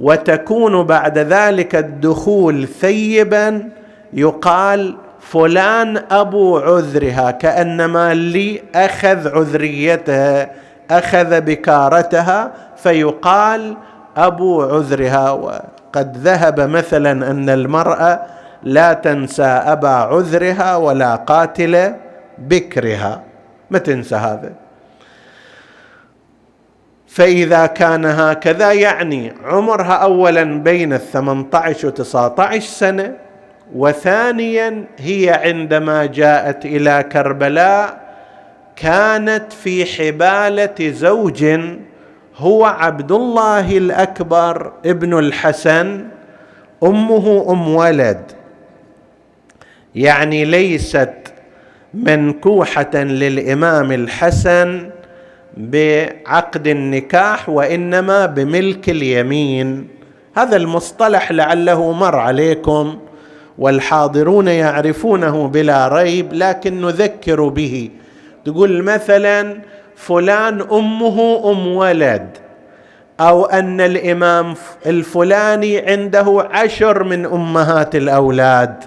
وتكون 0.00 0.82
بعد 0.82 1.18
ذلك 1.18 1.76
الدخول 1.76 2.68
ثيبا 2.68 3.68
يقال 4.12 4.96
فلان 5.20 6.02
أبو 6.10 6.58
عذرها 6.58 7.30
كأنما 7.30 8.14
لي 8.14 8.62
أخذ 8.74 9.28
عذريتها 9.28 10.50
أخذ 10.90 11.40
بكارتها 11.40 12.52
فيقال 12.76 13.76
أبو 14.16 14.62
عذرها. 14.62 15.30
وقد 15.30 16.16
ذهب 16.16 16.60
مثلا 16.60 17.30
أن 17.30 17.50
المرأة 17.50 18.20
لا 18.62 18.92
تنسى 18.92 19.42
أبا 19.42 19.88
عذرها 19.88 20.76
ولا 20.76 21.14
قاتل 21.14 21.94
بكرها. 22.38 23.22
ما 23.70 23.78
تنسى 23.78 24.14
هذا؟ 24.16 24.61
فإذا 27.14 27.66
كان 27.66 28.04
هكذا 28.04 28.72
يعني 28.72 29.32
عمرها 29.44 29.92
أولا 29.92 30.44
بين 30.44 30.92
وتسعة 31.84 32.34
عشر 32.38 32.60
سنة 32.60 33.16
وثانيا 33.74 34.84
هي 34.98 35.40
عندما 35.44 36.06
جاءت 36.06 36.64
إلى 36.64 37.04
كربلاء 37.12 38.00
كانت 38.76 39.52
في 39.52 39.84
حبالة 39.84 40.90
زوج 40.90 41.46
هو 42.36 42.64
عبد 42.64 43.12
الله 43.12 43.78
الأكبر 43.78 44.72
ابن 44.86 45.18
الحسن 45.18 46.04
أمه 46.82 47.46
أم 47.50 47.74
ولد. 47.74 48.22
يعني 49.94 50.44
ليست 50.44 51.14
منكوحة 51.94 52.94
للإمام 52.94 53.92
الحسن 53.92 54.90
بعقد 55.56 56.66
النكاح 56.66 57.48
وإنما 57.48 58.26
بملك 58.26 58.88
اليمين. 58.88 59.88
هذا 60.36 60.56
المصطلح 60.56 61.32
لعله 61.32 61.92
مر 61.92 62.16
عليكم 62.16 62.98
والحاضرون 63.58 64.48
يعرفونه 64.48 65.48
بلا 65.48 65.88
ريب 65.88 66.32
لكن 66.32 66.80
نذكر 66.80 67.48
به. 67.48 67.90
تقول 68.44 68.82
مثلا 68.82 69.58
فلان 69.96 70.60
أمه 70.72 71.50
أم 71.50 71.66
ولد 71.66 72.38
أو 73.20 73.44
أن 73.44 73.80
الإمام 73.80 74.54
الفلاني 74.86 75.78
عنده 75.78 76.48
عشر 76.50 77.04
من 77.04 77.26
أمهات 77.26 77.96
الأولاد. 77.96 78.84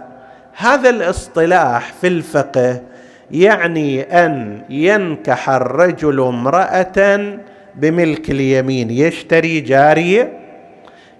هذا 0.53 0.89
الاصطلاح 0.89 1.93
في 2.01 2.07
الفقه 2.07 2.81
يعني 3.31 4.01
أن 4.01 4.61
ينكح 4.69 5.49
الرجل 5.49 6.21
امرأة 6.21 7.37
بملك 7.75 8.29
اليمين. 8.29 8.91
يشتري 8.91 9.59
جارية 9.59 10.39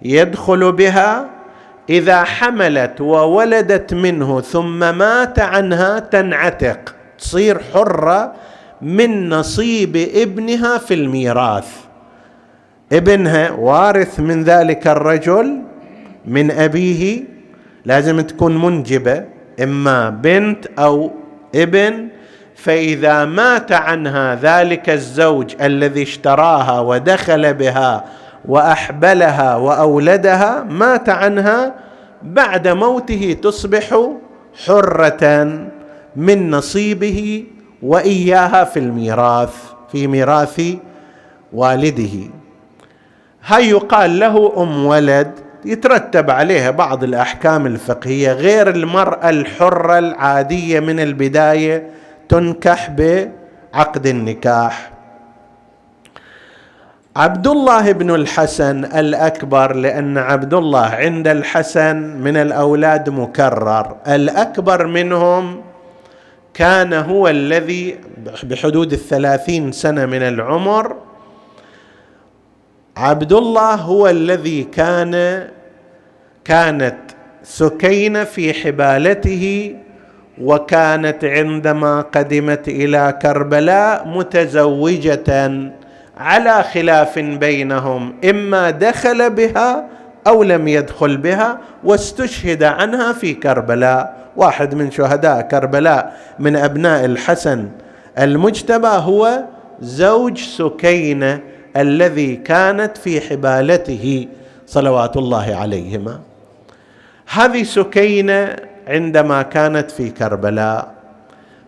يدخل 0.01 0.71
بها 0.71 1.29
إذا 1.89 2.23
حملت 2.23 3.01
وولدت 3.01 3.93
منه 3.93 4.41
ثم 4.41 4.97
مات 4.97 5.39
عنها 5.39 5.99
تنعتق. 5.99 6.95
تصير 7.19 7.59
حرة 7.73 8.33
من 8.81 9.29
نصيب 9.29 9.95
ابنها 10.15 10.77
في 10.77 10.93
الميراث. 10.93 11.67
ابنها 12.93 13.51
وارث 13.51 14.19
من 14.19 14.43
ذلك 14.43 14.87
الرجل 14.87 15.61
من 16.25 16.51
أبيه 16.51 17.23
لازم 17.85 18.21
تكون 18.21 18.61
منجبة 18.61 19.25
إما 19.63 20.09
بنت 20.09 20.65
أو 20.79 21.11
ابن 21.55 22.07
فإذا 22.55 23.25
مات 23.25 23.71
عنها 23.71 24.35
ذلك 24.35 24.89
الزوج 24.89 25.55
الذي 25.61 26.03
اشتراها 26.03 26.79
ودخل 26.79 27.53
بها 27.53 28.05
وأحبلها 28.45 29.55
وأولدها 29.55 30.63
مات 30.63 31.09
عنها 31.09 31.75
بعد 32.23 32.67
موته 32.67 33.37
تصبح 33.41 33.99
حرة 34.65 35.43
من 36.15 36.51
نصيبه 36.51 37.43
وإياها 37.83 38.63
في 38.63 38.79
الميراث 38.79 39.55
في 39.91 40.07
ميراث 40.07 40.61
والده. 41.53 42.29
هاي 43.45 43.69
يقال 43.69 44.19
له 44.19 44.53
أم 44.57 44.85
ولد. 44.85 45.31
يترتب 45.65 46.29
عليها 46.29 46.71
بعض 46.71 47.03
الأحكام 47.03 47.65
الفقهية 47.65 48.31
غير 48.31 48.69
المرأة 48.69 49.29
الحرة 49.29 49.99
العادية 49.99 50.79
من 50.79 50.99
البداية 50.99 51.89
تنكح 52.29 52.89
بعقد 52.89 54.07
النكاح. 54.07 54.91
عبد 57.15 57.47
الله 57.47 57.91
بن 57.91 58.15
الحسن 58.15 58.85
الأكبر 58.85 59.75
لأن 59.75 60.17
عبد 60.17 60.53
الله 60.53 60.85
عند 60.85 61.27
الحسن 61.27 61.95
من 61.95 62.37
الأولاد 62.37 63.09
مكرر. 63.09 63.95
الأكبر 64.07 64.87
منهم 64.87 65.61
كان 66.53 66.93
هو 66.93 67.27
الذي 67.27 67.99
بحدود 68.43 68.93
الثلاثين 68.93 69.71
سنة 69.71 70.05
من 70.05 70.21
العمر 70.21 71.04
عبد 72.97 73.33
الله 73.33 73.75
هو 73.75 74.07
الذي 74.09 74.63
كان 74.63 75.43
كانت 76.45 76.95
سكينة 77.43 78.23
في 78.23 78.53
حبالته 78.53 79.75
وكانت 80.41 81.25
عندما 81.25 82.01
قدمت 82.01 82.67
إلى 82.67 83.19
كربلاء 83.21 84.07
متزوجة 84.07 85.51
على 86.17 86.63
خلاف 86.63 87.19
بينهم 87.19 88.15
إما 88.29 88.69
دخل 88.69 89.29
بها 89.29 89.85
أو 90.27 90.43
لم 90.43 90.67
يدخل 90.67 91.17
بها 91.17 91.59
واستشهد 91.83 92.63
عنها 92.63 93.13
في 93.13 93.33
كربلاء. 93.33 94.25
واحد 94.35 94.75
من 94.75 94.91
شهداء 94.91 95.41
كربلاء 95.41 96.17
من 96.39 96.55
أبناء 96.55 97.05
الحسن 97.05 97.69
المجتبى 98.19 98.87
هو 98.87 99.43
زوج 99.81 100.37
سكينة 100.37 101.39
الذي 101.77 102.35
كانت 102.35 102.97
في 102.97 103.21
حبالته 103.21 104.27
صلوات 104.65 105.17
الله 105.17 105.55
عليهما. 105.55 106.19
هذه 107.27 107.63
سكينة 107.63 108.55
عندما 108.87 109.41
كانت 109.41 109.91
في 109.91 110.09
كربلاء. 110.09 110.93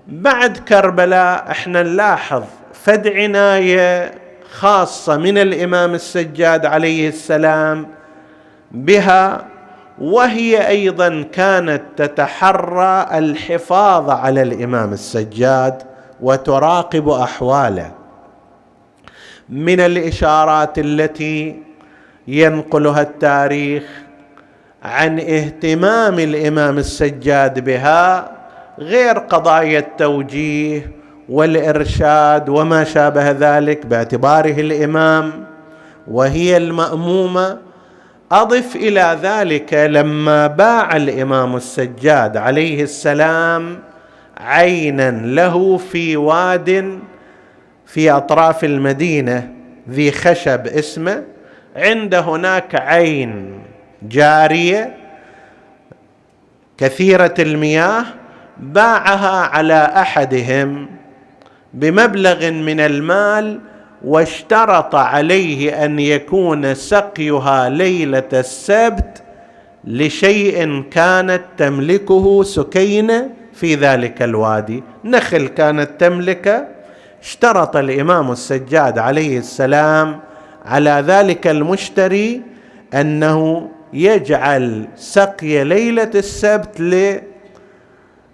بعد 0.08 0.58
كربلاء 0.58 1.52
إحنا 1.52 1.84
نلاحظ 1.84 2.43
فد 2.74 3.08
عنايه 3.08 4.12
خاصة 4.52 5.17
من 5.17 5.38
الإمام 5.38 5.93
السجاد 5.93 6.65
عليه 6.65 7.08
السلام 7.10 7.88
بها 8.72 9.46
وهي 10.02 10.67
أيضا 10.67 11.26
كانت 11.34 11.82
تتحرى 11.98 13.08
الحفاظ 13.17 14.10
على 14.10 14.41
الإمام 14.41 14.93
السجاد 14.93 15.84
وتراقب 16.22 17.10
أحواله. 17.10 17.91
من 19.49 19.79
الإشارات 19.79 20.79
التي 20.79 21.55
ينقلها 22.27 23.01
التاريخ 23.01 23.83
عن 24.83 25.19
اهتمام 25.19 26.19
الإمام 26.19 26.77
السجاد 26.77 27.60
بها 27.65 28.31
غير 28.79 29.17
قضايا 29.17 29.79
التوجيه 29.79 30.91
والإرشاد 31.29 32.49
وما 32.49 32.83
شابه 32.83 33.31
ذلك 33.31 33.86
باعتباره 33.86 34.60
الإمام 34.62 35.45
وهي 36.07 36.57
المأمومة. 36.57 37.57
أضف 38.31 38.75
إلى 38.75 39.17
ذلك 39.21 39.73
لما 39.73 40.47
باع 40.47 40.95
الإمام 40.95 41.55
السجاد 41.55 42.38
عليه 42.38 42.83
السلام 42.83 43.79
عينا 44.38 45.12
له 45.12 45.77
في 45.77 46.17
واد 46.17 46.99
في 47.88 48.12
أطراف 48.12 48.63
المدينة 48.63 49.50
ذي 49.89 50.12
خشب 50.12 50.67
اسمه 50.67 51.23
عند 51.76 52.15
هناك 52.15 52.76
عين 52.76 53.60
جارية 54.04 54.95
كثيرة 56.78 57.34
المياه 57.39 58.06
باعها 58.58 59.47
على 59.47 59.91
أحدهم 59.95 60.89
بمبلغ 61.73 62.52
من 62.52 62.80
المال 62.80 63.60
واشترط 64.06 64.95
عليه 64.95 65.86
أن 65.86 66.00
يكون 66.00 66.76
سقيها 66.76 67.69
ليلة 67.69 68.30
السبت 68.34 69.23
لشيء 69.84 70.84
كانت 70.91 71.41
تملكه 71.58 72.43
سكينة 72.43 73.30
في 73.54 73.76
ذلك 73.76 74.21
الوادي. 74.21 74.84
نخل 75.06 75.47
كانت 75.47 75.89
تملكه 76.00 76.67
اشترط 77.21 77.75
الإمام 77.75 78.32
السجاد 78.32 78.97
عليه 78.99 79.38
السلام 79.38 80.19
على 80.65 81.03
ذلك 81.08 81.47
المشتري 81.47 82.41
أنه 82.93 83.69
يجعل 83.93 84.88
سقي 84.95 85.63
ليلة 85.63 86.12
السبت 86.15 86.82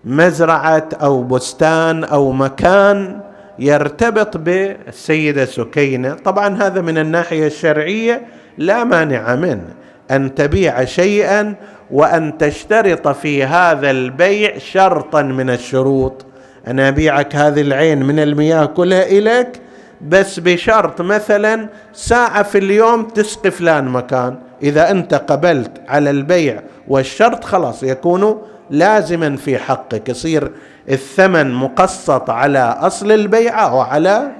لمزرعة 0.06 0.90
أو 1.02 1.24
بستان 1.24 2.04
أو 2.04 2.32
مكان 2.32 3.20
يرتبط 3.60 4.38
بالسيدة 4.38 5.46
سكينة. 5.46 6.14
طبعا 6.14 6.64
هذا 6.64 6.82
من 6.82 6.98
الناحية 6.98 7.48
الشرعية 7.48 8.22
لا 8.58 8.84
مانع 8.84 9.36
منه 9.36 9.74
أن 10.12 10.36
تبيع 10.36 10.86
شيئا 10.86 11.56
وأن 11.92 12.38
تشترط 12.38 13.08
في 13.08 13.44
هذا 13.44 13.92
البيع 13.92 14.58
شرطا 14.58 15.22
من 15.22 15.50
الشروط. 15.50 16.26
أنا 16.68 16.88
ابيعك 16.88 17.36
هذه 17.36 17.62
العين 17.62 18.06
من 18.06 18.20
المياه 18.20 18.66
كلها 18.66 19.04
إليك 19.04 19.62
بس 20.02 20.40
بشرط 20.40 21.02
مثلا 21.02 21.70
ساعة 21.94 22.44
في 22.44 22.58
اليوم 22.58 23.04
تسقي 23.04 23.52
فلان 23.52 23.86
مكان. 23.86 24.40
إذا 24.64 24.92
أنت 24.92 25.14
قبلت 25.14 25.82
على 25.88 26.10
البيع 26.10 26.62
والشرط 26.88 27.44
خلاص 27.44 27.84
يكون 27.84 28.42
لازما 28.70 29.36
في 29.36 29.58
حقك. 29.58 30.10
يصير 30.10 30.52
الثمن 30.90 31.54
مقسط 31.54 32.30
على 32.30 32.78
أصل 32.80 33.12
البيعة 33.12 33.76
وعلى 33.76 34.32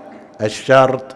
الشرط. 0.42 1.16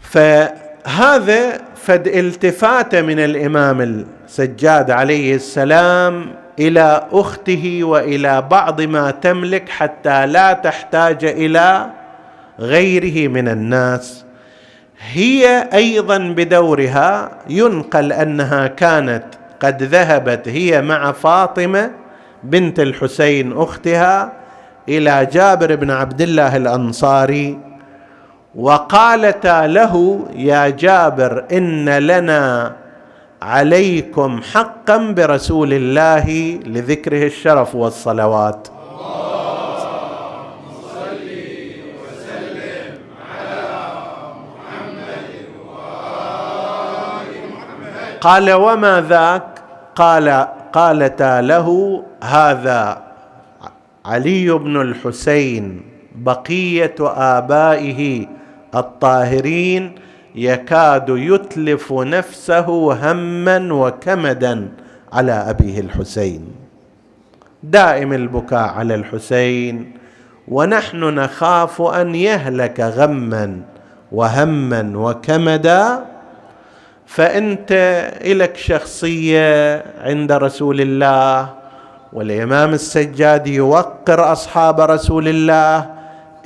فهذا 0.00 1.60
فد 1.76 2.08
التفات 2.08 2.94
من 2.94 3.18
الإمام 3.18 4.04
السجاد 4.28 4.90
عليه 4.90 5.34
السلام 5.34 6.43
إلى 6.58 7.06
أخته 7.12 7.80
وإلى 7.82 8.42
بعض 8.42 8.80
ما 8.80 9.10
تملك 9.10 9.68
حتى 9.68 10.26
لا 10.26 10.52
تحتاج 10.52 11.24
إلى 11.24 11.90
غيره 12.60 13.28
من 13.28 13.48
الناس. 13.48 14.24
هي 15.12 15.68
أيضا 15.72 16.18
بدورها 16.18 17.30
ينقل 17.48 18.12
أنها 18.12 18.66
كانت 18.66 19.24
قد 19.60 19.82
ذهبت 19.82 20.48
هي 20.48 20.82
مع 20.82 21.12
فاطمة 21.12 21.90
بنت 22.42 22.80
الحسين 22.80 23.52
أختها 23.52 24.32
إلى 24.88 25.28
جابر 25.32 25.74
بن 25.74 25.90
عبد 25.90 26.20
الله 26.22 26.56
الأنصاري 26.56 27.58
وقالتا 28.54 29.66
له 29.66 30.24
يا 30.36 30.68
جابر 30.68 31.44
إن 31.52 31.88
لنا 31.88 32.72
عليكم 33.44 34.40
حقا 34.52 34.96
برسول 34.96 35.72
الله 35.72 36.26
لذكره 36.66 37.26
الشرف 37.26 37.74
والصلوات. 37.74 38.68
قال 48.20 48.52
وما 48.52 49.04
ذاك؟ 49.08 49.62
قال 49.96 50.46
قالتا 50.72 51.40
له 51.40 51.68
هذا 52.22 53.02
علي 54.04 54.50
بن 54.50 54.80
الحسين 54.80 55.82
بقية 56.14 56.94
آبائه 57.00 58.26
الطاهرين 58.74 59.94
يكاد 60.34 61.08
يتلف 61.08 61.92
نفسه 61.92 62.92
هما 62.92 63.72
وكمدا 63.72 64.68
على 65.12 65.32
أبيه 65.32 65.80
الحسين. 65.80 66.48
دائم 67.62 68.12
البكاء 68.12 68.68
على 68.68 68.94
الحسين 68.94 69.92
ونحن 70.48 71.04
نخاف 71.04 71.82
أن 71.82 72.14
يهلك 72.14 72.80
غما 72.80 73.60
وهما 74.12 74.92
وكمدا. 74.94 76.04
فأنت 77.06 77.68
إلك 78.24 78.56
شخصية 78.56 79.84
عند 80.00 80.32
رسول 80.32 80.80
الله 80.80 81.48
والإمام 82.12 82.72
السجاد 82.72 83.46
يوقر 83.46 84.32
أصحاب 84.32 84.80
رسول 84.80 85.28
الله. 85.28 85.90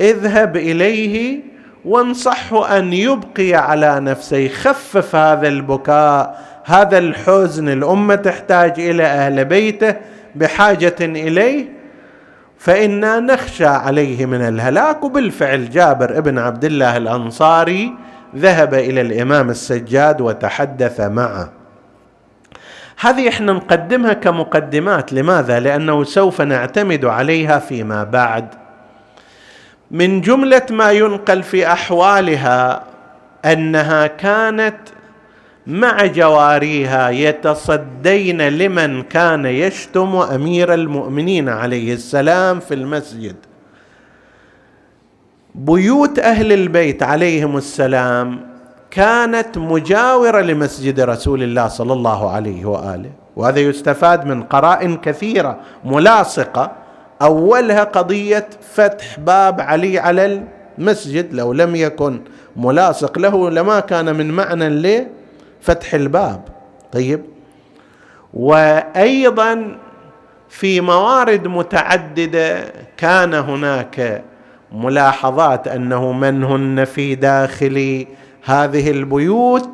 اذهب 0.00 0.56
إليه 0.56 1.40
وانصحه 1.84 2.78
أن 2.78 2.92
يبقي 2.92 3.54
على 3.54 4.00
نفسه 4.00 4.36
يخفف 4.36 5.16
هذا 5.16 5.48
البكاء 5.48 6.44
هذا 6.64 6.98
الحزن. 6.98 7.68
الأمة 7.68 8.14
تحتاج 8.14 8.80
إلى 8.80 9.04
أهل 9.04 9.44
بيته 9.44 9.94
بحاجة 10.34 10.96
إليه 11.00 11.64
فإنا 12.58 13.20
نخشى 13.20 13.66
عليه 13.66 14.26
من 14.26 14.40
الهلاك. 14.40 15.04
وبالفعل 15.04 15.70
جابر 15.70 16.18
ابن 16.18 16.38
عبد 16.38 16.64
الله 16.64 16.96
الأنصاري 16.96 17.94
ذهب 18.36 18.74
إلى 18.74 19.00
الإمام 19.00 19.50
السجاد 19.50 20.20
وتحدث 20.20 21.00
معه. 21.00 21.48
هذه 23.00 23.28
إحنا 23.28 23.52
نقدمها 23.52 24.12
كمقدمات. 24.12 25.12
لماذا؟ 25.12 25.60
لأنه 25.60 26.04
سوف 26.04 26.40
نعتمد 26.40 27.04
عليها 27.04 27.58
فيما 27.58 28.04
بعد. 28.04 28.67
من 29.90 30.20
جملة 30.20 30.66
ما 30.70 30.92
ينقل 30.92 31.42
في 31.42 31.66
أحوالها 31.72 32.84
أنها 33.44 34.06
كانت 34.06 34.76
مع 35.66 36.06
جواريها 36.06 37.10
يتصدين 37.10 38.48
لمن 38.48 39.02
كان 39.02 39.46
يشتم 39.46 40.16
أمير 40.16 40.74
المؤمنين 40.74 41.48
عليه 41.48 41.94
السلام 41.94 42.60
في 42.60 42.74
المسجد. 42.74 43.36
بيوت 45.54 46.18
أهل 46.18 46.52
البيت 46.52 47.02
عليهم 47.02 47.56
السلام 47.56 48.40
كانت 48.90 49.58
مجاورة 49.58 50.40
لمسجد 50.40 51.00
رسول 51.00 51.42
الله 51.42 51.68
صلى 51.68 51.92
الله 51.92 52.30
عليه 52.30 52.64
وآله 52.64 53.10
وهذا 53.36 53.60
يستفاد 53.60 54.26
من 54.26 54.42
قرائن 54.42 54.96
كثيرة 54.96 55.58
ملاصقة 55.84 56.72
أولها 57.22 57.84
قضية 57.84 58.46
فتح 58.74 59.20
باب 59.20 59.60
علي 59.60 59.98
على 59.98 60.42
المسجد 60.78 61.34
لو 61.34 61.52
لم 61.52 61.76
يكن 61.76 62.20
ملاصق 62.56 63.18
له 63.18 63.50
لما 63.50 63.80
كان 63.80 64.16
من 64.16 64.30
معنى 64.30 64.68
لفتح 64.68 65.94
الباب. 65.94 66.40
طيب. 66.92 67.24
وأيضا 68.34 69.78
في 70.48 70.80
موارد 70.80 71.46
متعددة 71.48 72.64
كان 72.96 73.34
هناك 73.34 74.24
ملاحظات 74.72 75.68
أنه 75.68 76.12
من 76.12 76.44
هن 76.44 76.84
في 76.84 77.14
داخل 77.14 78.06
هذه 78.44 78.90
البيوت 78.90 79.68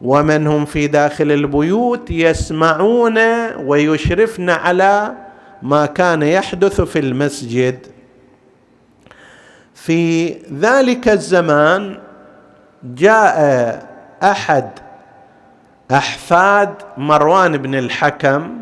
ومن 0.00 0.46
هم 0.46 0.64
في 0.64 0.86
داخل 0.86 1.32
البيوت 1.32 2.10
يسمعون 2.10 3.18
ويشرفن 3.56 4.50
على 4.50 5.12
ما 5.62 5.86
كان 5.86 6.22
يحدث 6.22 6.80
في 6.80 6.98
المسجد. 6.98 7.86
في 9.74 10.28
ذلك 10.60 11.08
الزمان 11.08 11.98
جاء 12.84 13.38
أحد 14.22 14.70
أحفاد 15.90 16.74
مروان 16.96 17.56
بن 17.56 17.74
الحكم 17.74 18.56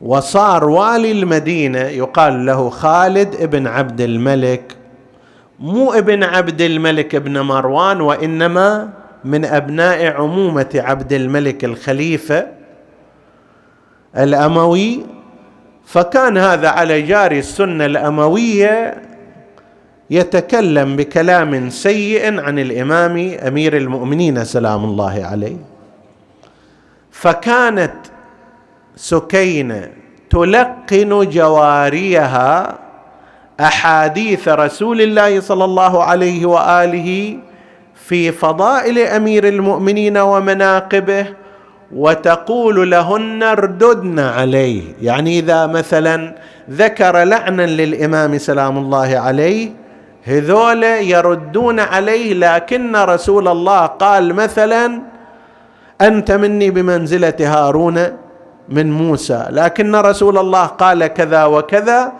وصار 0.00 0.64
والي 0.64 1.12
المدينة 1.12 1.78
يقال 1.78 2.46
له 2.46 2.70
خالد 2.70 3.44
بن 3.44 3.66
عبد 3.66 4.00
الملك. 4.00 4.76
مو 5.60 5.92
ابن 5.92 6.22
عبد 6.24 6.60
الملك 6.60 7.14
ابن 7.14 7.40
مروان 7.40 8.00
وإنما 8.00 8.90
من 9.24 9.44
أبناء 9.44 10.06
عمومة 10.06 10.70
عبد 10.74 11.12
الملك 11.12 11.64
الخليفة 11.64 12.46
الأموي. 14.16 15.15
فكان 15.86 16.38
هذا 16.38 16.68
على 16.68 17.02
جاري 17.02 17.38
السنة 17.38 17.86
الأموية 17.86 18.94
يتكلم 20.10 20.96
بكلام 20.96 21.70
سيء 21.70 22.40
عن 22.40 22.58
الإمام 22.58 23.36
أمير 23.46 23.76
المؤمنين 23.76 24.44
سلام 24.44 24.84
الله 24.84 25.24
عليه. 25.24 25.56
فكانت 27.10 27.94
سكينة 28.96 29.88
تلقن 30.30 31.28
جواريها 31.30 32.78
أحاديث 33.60 34.48
رسول 34.48 35.00
الله 35.00 35.40
صلى 35.40 35.64
الله 35.64 36.04
عليه 36.04 36.46
وآله 36.46 37.38
في 37.94 38.32
فضائل 38.32 38.98
أمير 38.98 39.48
المؤمنين 39.48 40.18
ومناقبه 40.18 41.26
وتقول 41.94 42.90
لهن 42.90 43.42
ارددن 43.42 44.18
عليه. 44.18 44.82
يعني 45.02 45.38
إذا 45.38 45.66
مثلا 45.66 46.34
ذكر 46.70 47.24
لعنا 47.24 47.62
للإمام 47.62 48.38
سلام 48.38 48.78
الله 48.78 49.18
عليه 49.18 49.70
هذول 50.24 50.82
يردون 50.82 51.80
عليه 51.80 52.34
لكن 52.34 52.96
رسول 52.96 53.48
الله 53.48 53.86
قال 53.86 54.34
مثلا 54.34 55.02
أنت 56.00 56.32
مني 56.32 56.70
بمنزلة 56.70 57.34
هارون 57.40 57.98
من 58.68 58.92
موسى. 58.92 59.46
لكن 59.50 59.94
رسول 59.96 60.38
الله 60.38 60.66
قال 60.66 61.06
كذا 61.06 61.44
وكذا 61.44 62.12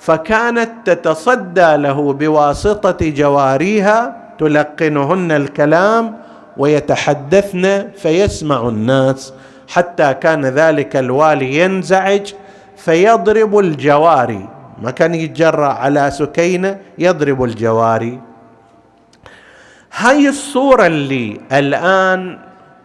فكانت 0.00 0.70
تتصدى 0.84 1.76
له 1.76 2.12
بواسطة 2.12 3.10
جواريها 3.10 4.16
تلقنهن 4.38 5.32
الكلام 5.32 6.16
ويتحدثن 6.58 7.88
فيسمع 7.96 8.68
الناس. 8.68 9.32
حتى 9.68 10.14
كان 10.14 10.46
ذلك 10.46 10.96
الوالي 10.96 11.58
ينزعج 11.58 12.32
فيضرب 12.76 13.58
الجواري. 13.58 14.48
ما 14.82 14.90
كان 14.90 15.14
يتجرأ 15.14 15.66
على 15.66 16.10
سكينة 16.10 16.78
يضرب 16.98 17.44
الجواري. 17.44 18.20
هاي 19.96 20.28
الصورة 20.28 20.86
اللي 20.86 21.40
الآن 21.52 22.38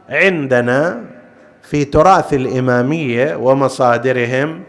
عندنا 0.10 1.02
في 1.62 1.86
تراث 1.86 2.34
الإمامية 2.34 3.36
ومصادرهم 3.36 4.64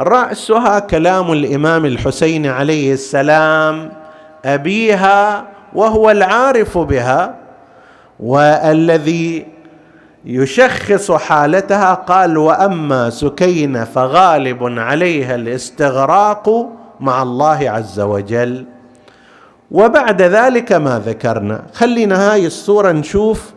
رأسها 0.00 0.78
كلام 0.78 1.32
الإمام 1.32 1.84
الحسين 1.84 2.46
عليه 2.46 2.92
السلام 2.92 3.92
أبيها 4.44 5.44
وهو 5.74 6.10
العارف 6.10 6.78
بها. 6.78 7.45
والذي 8.20 9.46
يشخص 10.24 11.12
حالتها 11.12 11.94
قال 11.94 12.38
وأما 12.38 13.10
سكينه 13.10 13.84
فغالب 13.84 14.78
عليها 14.78 15.34
الاستغراق 15.34 16.68
مع 17.00 17.22
الله 17.22 17.70
عز 17.70 18.00
وجل. 18.00 18.64
وبعد 19.70 20.22
ذلك 20.22 20.72
ما 20.72 21.02
ذكرنا 21.06 21.62
خلينا 21.74 22.32
هاي 22.32 22.46
الصورة 22.46 22.92
نشوف 22.92 23.52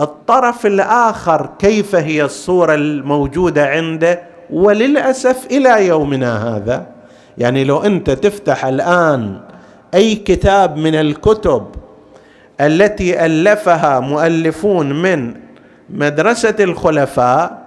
الطرف 0.00 0.66
الآخر 0.66 1.48
كيف 1.58 1.94
هي 1.94 2.24
الصورة 2.24 2.74
الموجودة 2.74 3.66
عنده 3.66 4.20
وللأسف 4.50 5.46
إلى 5.50 5.86
يومنا 5.86 6.56
هذا. 6.56 6.86
يعني 7.38 7.64
لو 7.64 7.78
أنت 7.78 8.10
تفتح 8.10 8.64
الآن 8.64 9.40
أي 9.94 10.14
كتاب 10.14 10.76
من 10.76 10.94
الكتب 10.94 11.66
التي 12.60 13.26
ألفها 13.26 14.00
مؤلفون 14.00 15.02
من 15.02 15.34
مدرسة 15.90 16.54
الخلفاء 16.60 17.58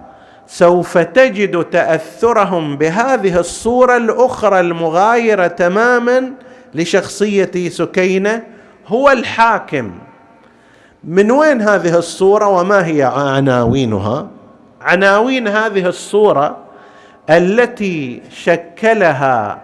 سوف 0.46 0.98
تجد 0.98 1.64
تأثرهم 1.64 2.76
بهذه 2.76 3.38
الصورة 3.38 3.96
الأخرى 3.96 4.60
المغايرة 4.60 5.46
تماما 5.46 6.32
لشخصية 6.74 7.68
سكينة 7.68 8.42
هو 8.86 9.10
الحاكم. 9.10 9.92
من 11.04 11.30
وين 11.30 11.62
هذه 11.62 11.98
الصورة 11.98 12.48
وما 12.48 12.86
هي 12.86 13.02
عناوينها؟ 13.02 14.26
عناوين 14.80 15.48
هذه 15.48 15.86
الصورة 15.86 16.56
التي 17.30 18.22
شكلها 18.30 19.58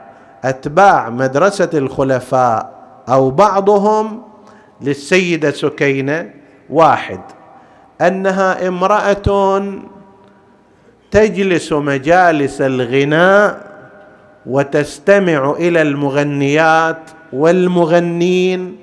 أتباع 0.45 1.11
مدرسة 1.11 1.71
الخلفاء 1.75 2.71
أو 3.09 3.31
بعضهم 3.31 4.30
للسيدة 4.83 5.51
سكينة 5.51 6.31
واحد 6.71 7.21
أنها 8.01 8.69
امرأة 8.69 9.63
تجلس 11.11 11.73
مجالس 11.73 12.61
الغناء 12.61 13.71
وتستمع 14.47 15.51
إلى 15.59 15.83
المغنيات 15.83 17.11
والمغنين 17.33 18.77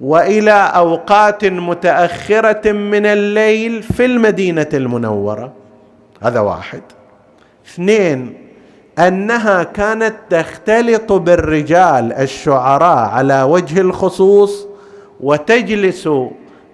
وإلى 0.00 0.72
أوقات 0.74 1.44
متأخرة 1.44 2.72
من 2.72 3.06
الليل 3.06 3.82
في 3.82 4.04
المدينة 4.04 4.68
المنورة. 4.74 5.52
هذا 6.22 6.40
واحد. 6.40 6.82
اثنين 7.66 8.47
أنها 8.98 9.62
كانت 9.62 10.14
تختلط 10.30 11.12
بالرجال 11.12 12.12
الشعراء 12.12 13.08
على 13.08 13.42
وجه 13.42 13.80
الخصوص 13.80 14.66
وتجلس 15.20 16.08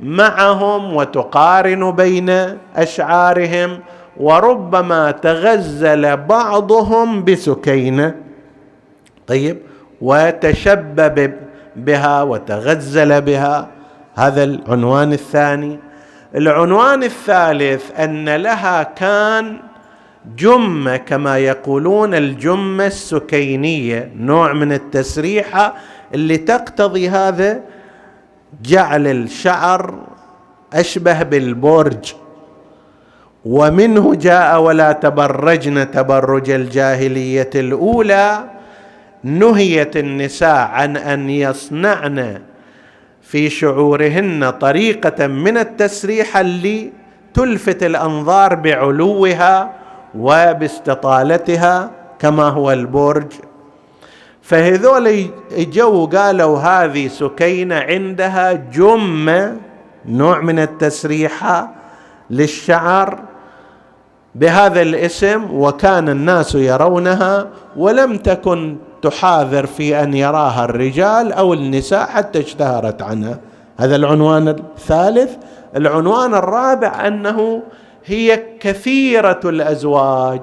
معهم 0.00 0.96
وتقارن 0.96 1.90
بين 1.90 2.31
أشعارهم 2.77 3.81
وربما 4.16 5.10
تغزل 5.10 6.16
بعضهم 6.16 7.25
بسكينة. 7.25 8.14
طيب 9.27 9.58
وتشبب 10.00 11.35
بها 11.77 12.22
وتغزل 12.22 13.20
بها. 13.20 13.68
هذا 14.14 14.44
العنوان 14.44 15.12
الثاني. 15.12 15.79
العنوان 16.35 17.02
الثالث 17.02 18.00
أن 18.00 18.29
لها 18.29 18.83
كان 18.83 19.56
جمة 20.38 20.96
كما 20.96 21.38
يقولون 21.38 22.14
الجمة 22.14 22.87
السكينية 22.87 24.10
نوع 24.16 24.52
من 24.52 24.72
التسريحة 24.72 25.75
اللي 26.14 26.37
تقتضي 26.37 27.08
هذا 27.08 27.60
جعل 28.62 29.06
الشعر 29.06 29.94
أشبه 30.72 31.22
بالبرج. 31.22 32.12
ومنه 33.44 34.14
جاء 34.14 34.60
ولا 34.60 34.92
تبرجن 34.92 35.90
تبرج 35.90 36.50
الجاهلية 36.50 37.50
الأولى 37.54 38.44
نهيت 39.25 39.96
النساء 39.96 40.58
عن 40.72 40.96
أن 40.96 41.31
يصنعن 41.31 42.40
في 43.22 43.50
شعورهن 43.50 44.50
طريقة 44.50 45.27
من 45.27 45.58
التسريح 45.58 46.37
اللي 46.37 46.92
تلفت 47.35 47.83
الأنظار 47.83 48.54
بعلوها 48.54 49.83
وباستطالتها 50.19 51.90
كما 52.19 52.48
هو 52.48 52.73
البرج. 52.73 53.33
فهذول 54.42 55.27
اجوا 55.52 56.06
قالوا 56.06 56.58
هذه 56.58 57.08
سكينة 57.08 57.75
عندها 57.75 58.52
جمه 58.52 59.56
نوع 60.06 60.40
من 60.40 60.58
التسريحه 60.58 61.75
للشعر 62.31 63.19
بهذا 64.35 64.83
الاسم 64.83 65.44
وكان 65.50 66.08
الناس 66.08 66.54
يرونها 66.54 67.46
ولم 67.77 68.17
تكن 68.17 68.77
تحاذر 69.02 69.67
في 69.67 70.02
أن 70.02 70.15
يراها 70.15 70.65
الرجال 70.65 71.33
أو 71.33 71.54
النساء 71.54 72.06
حتى 72.06 72.40
اشتهرت 72.40 73.02
عنها. 73.02 73.38
هذا 73.77 73.96
العنوان 73.96 74.48
الثالث. 74.48 75.31
العنوان 75.77 76.35
الرابع 76.35 77.06
أنه 77.06 77.62
هي 78.07 78.42
كثيرة 78.61 79.40
الأزواج. 79.44 80.40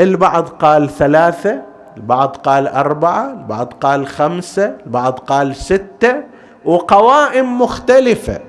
البعض 0.00 0.48
قال 0.48 0.90
ثلاثة 0.90 1.62
البعض 1.96 2.36
قال 2.36 2.68
أربعة 2.68 3.30
البعض 3.32 3.72
قال 3.80 4.06
خمسة 4.06 4.76
البعض 4.86 5.18
قال 5.18 5.56
ستة 5.56 6.14
وقوائم 6.64 7.60
مختلفة. 7.60 8.40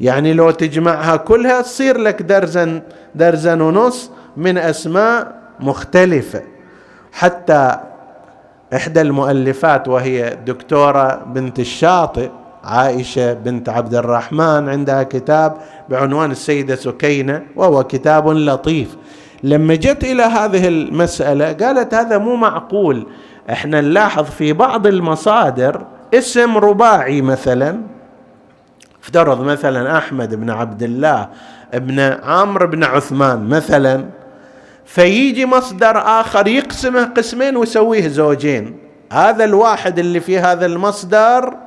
يعني 0.00 0.32
لو 0.32 0.50
تجمعها 0.50 1.16
كلها 1.16 1.60
تصير 1.62 1.98
لك 1.98 2.22
درزن 2.22 2.82
درزن 3.14 3.60
ونص 3.60 4.10
من 4.36 4.58
أسماء 4.58 5.34
مختلفة. 5.60 6.42
حتى 7.12 7.76
إحدى 8.74 9.00
المؤلفات 9.00 9.88
وهي 9.88 10.38
دكتورة 10.46 11.24
بنت 11.26 11.58
الشاطئ 11.58 12.30
عائشة 12.66 13.32
بنت 13.32 13.68
عبد 13.68 13.94
الرحمن 13.94 14.68
عندها 14.68 15.02
كتاب 15.02 15.56
بعنوان 15.88 16.30
السيدة 16.30 16.76
سكينة 16.76 17.42
وهو 17.56 17.84
كتاب 17.84 18.28
لطيف. 18.28 18.96
لما 19.42 19.74
جت 19.74 20.04
إلى 20.04 20.22
هذه 20.22 20.68
المسألة 20.68 21.52
قالت 21.52 21.94
هذا 21.94 22.18
مو 22.18 22.36
معقول. 22.36 23.06
إحنا 23.50 23.80
نلاحظ 23.80 24.24
في 24.24 24.52
بعض 24.52 24.86
المصادر 24.86 25.86
اسم 26.14 26.58
رباعي 26.58 27.22
مثلا. 27.22 27.80
افترض 29.02 29.40
مثلا 29.40 29.98
أحمد 29.98 30.34
بن 30.34 30.50
عبد 30.50 30.82
الله 30.82 31.28
بن 31.74 32.00
عمرو 32.24 32.66
بن 32.66 32.84
عثمان 32.84 33.48
مثلا. 33.48 34.04
فيجي 34.84 35.46
مصدر 35.46 35.98
آخر 35.98 36.48
يقسمه 36.48 37.04
قسمين 37.04 37.56
ويسويه 37.56 38.08
زوجين. 38.08 38.76
هذا 39.12 39.44
الواحد 39.44 39.98
اللي 39.98 40.20
في 40.20 40.38
هذا 40.38 40.66
المصدر 40.66 41.65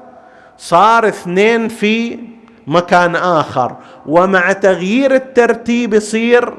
صار 0.60 1.08
اثنين 1.08 1.68
في 1.68 2.20
مكان 2.68 3.16
آخر. 3.16 3.76
ومع 4.06 4.52
تغيير 4.52 5.16
الترتيب 5.16 5.94
يصير 5.94 6.54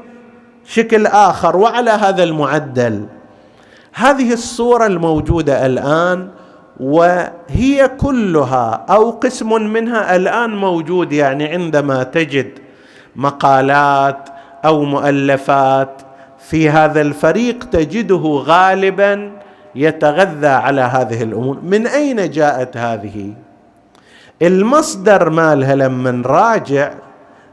شكل 0.65 1.07
آخر 1.07 1.57
وعلى 1.57 1.91
هذا 1.91 2.23
المعدل. 2.23 3.05
هذه 3.93 4.33
الصورة 4.33 4.85
الموجودة 4.85 5.65
الآن 5.65 6.29
وهي 6.79 7.87
كلها 7.97 8.85
أو 8.89 9.09
قسم 9.09 9.53
منها 9.53 10.15
الآن 10.15 10.49
موجود 10.55 11.11
يعني 11.13 11.45
عندما 11.47 12.03
تجد 12.03 12.59
مقالات 13.15 14.29
أو 14.65 14.83
مؤلفات 14.83 16.01
في 16.39 16.69
هذا 16.69 17.01
الفريق 17.01 17.63
تجده 17.63 18.43
غالبا 18.45 19.31
يتغذى 19.75 20.47
على 20.47 20.81
هذه 20.81 21.23
الأمور. 21.23 21.57
من 21.63 21.87
أين 21.87 22.29
جاءت 22.29 22.77
هذه؟ 22.77 23.33
المصدر 24.41 25.29
مالها 25.29 25.75
لما 25.75 26.11
نراجع 26.11 26.91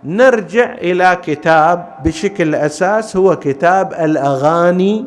نرجع 0.05 0.73
إلى 0.75 1.19
كتاب 1.25 1.87
بشكل 2.05 2.55
أساس 2.55 3.17
هو 3.17 3.37
كتاب 3.37 3.93
الأغاني 3.93 5.07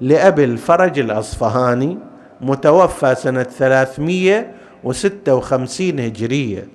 لأبي 0.00 0.44
الفرج 0.44 0.98
الأصفهاني 0.98 1.98
متوفى 2.40 3.14
سنة 3.14 3.42
356 3.42 6.00
هجرية. 6.00 6.68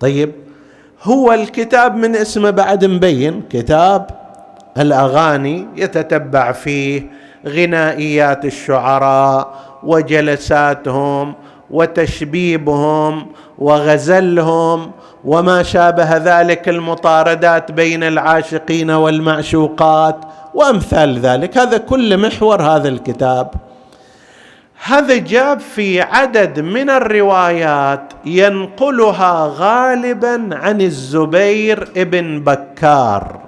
طيب 0.00 0.32
هو 1.02 1.32
الكتاب 1.32 1.96
من 1.96 2.16
اسمه 2.16 2.50
بعد 2.50 2.84
مبين؟ 2.84 3.42
كتاب 3.50 4.06
الأغاني 4.78 5.66
يتتبع 5.76 6.52
فيه 6.52 7.10
غنائيات 7.46 8.44
الشعراء 8.44 9.54
وجلساتهم 9.82 11.34
وتشبيبهم 11.70 13.26
وغزلهم 13.58 14.90
وما 15.24 15.62
شابه 15.62 16.16
ذلك 16.16 16.68
المطاردات 16.68 17.72
بين 17.72 18.02
العاشقين 18.02 18.90
والمعشوقات. 18.90 20.16
وأمثال 20.54 21.18
ذلك. 21.18 21.58
هذا 21.58 21.78
كل 21.78 22.18
محور 22.18 22.62
هذا 22.62 22.88
الكتاب. 22.88 23.50
هذا 24.84 25.16
جاب 25.16 25.60
في 25.60 26.00
عدد 26.00 26.60
من 26.60 26.90
الروايات 26.90 28.12
ينقلها 28.24 29.54
غالبا 29.56 30.48
عن 30.52 30.80
الزبير 30.80 31.88
ابن 31.96 32.44
بكار. 32.44 33.40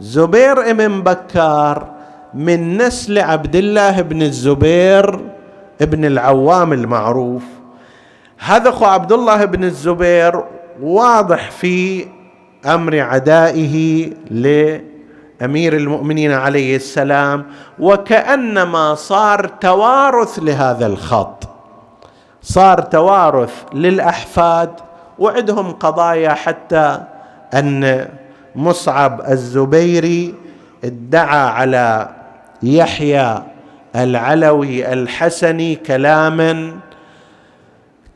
زبير 0.00 0.70
ابن 0.70 1.02
بكار 1.02 1.86
من 2.34 2.76
نسل 2.76 3.18
عبد 3.18 3.56
الله 3.56 4.00
بن 4.02 4.22
الزبير 4.22 5.35
ابن 5.82 6.04
العوام 6.04 6.72
المعروف. 6.72 7.42
هذا 8.38 8.68
أخو 8.68 8.84
عبد 8.84 9.12
الله 9.12 9.44
بن 9.44 9.64
الزبير 9.64 10.44
واضح 10.82 11.50
في 11.50 12.06
أمر 12.66 13.00
عدائه 13.00 14.06
لأمير 14.30 15.76
المؤمنين 15.76 16.32
عليه 16.32 16.76
السلام 16.76 17.46
وكأنما 17.78 18.94
صار 18.94 19.46
توارث 19.46 20.38
لهذا 20.38 20.86
الخط. 20.86 21.48
صار 22.42 22.80
توارث 22.80 23.54
للأحفاد 23.74 24.70
وعندهم 25.18 25.72
قضايا 25.72 26.30
حتى 26.30 27.00
أن 27.54 28.08
مصعب 28.56 29.20
الزبيري 29.28 30.34
ادعى 30.84 31.48
على 31.48 32.08
يحيى 32.62 33.42
العلوي 33.96 34.92
الحسني 34.92 35.74
كلاما 35.74 36.72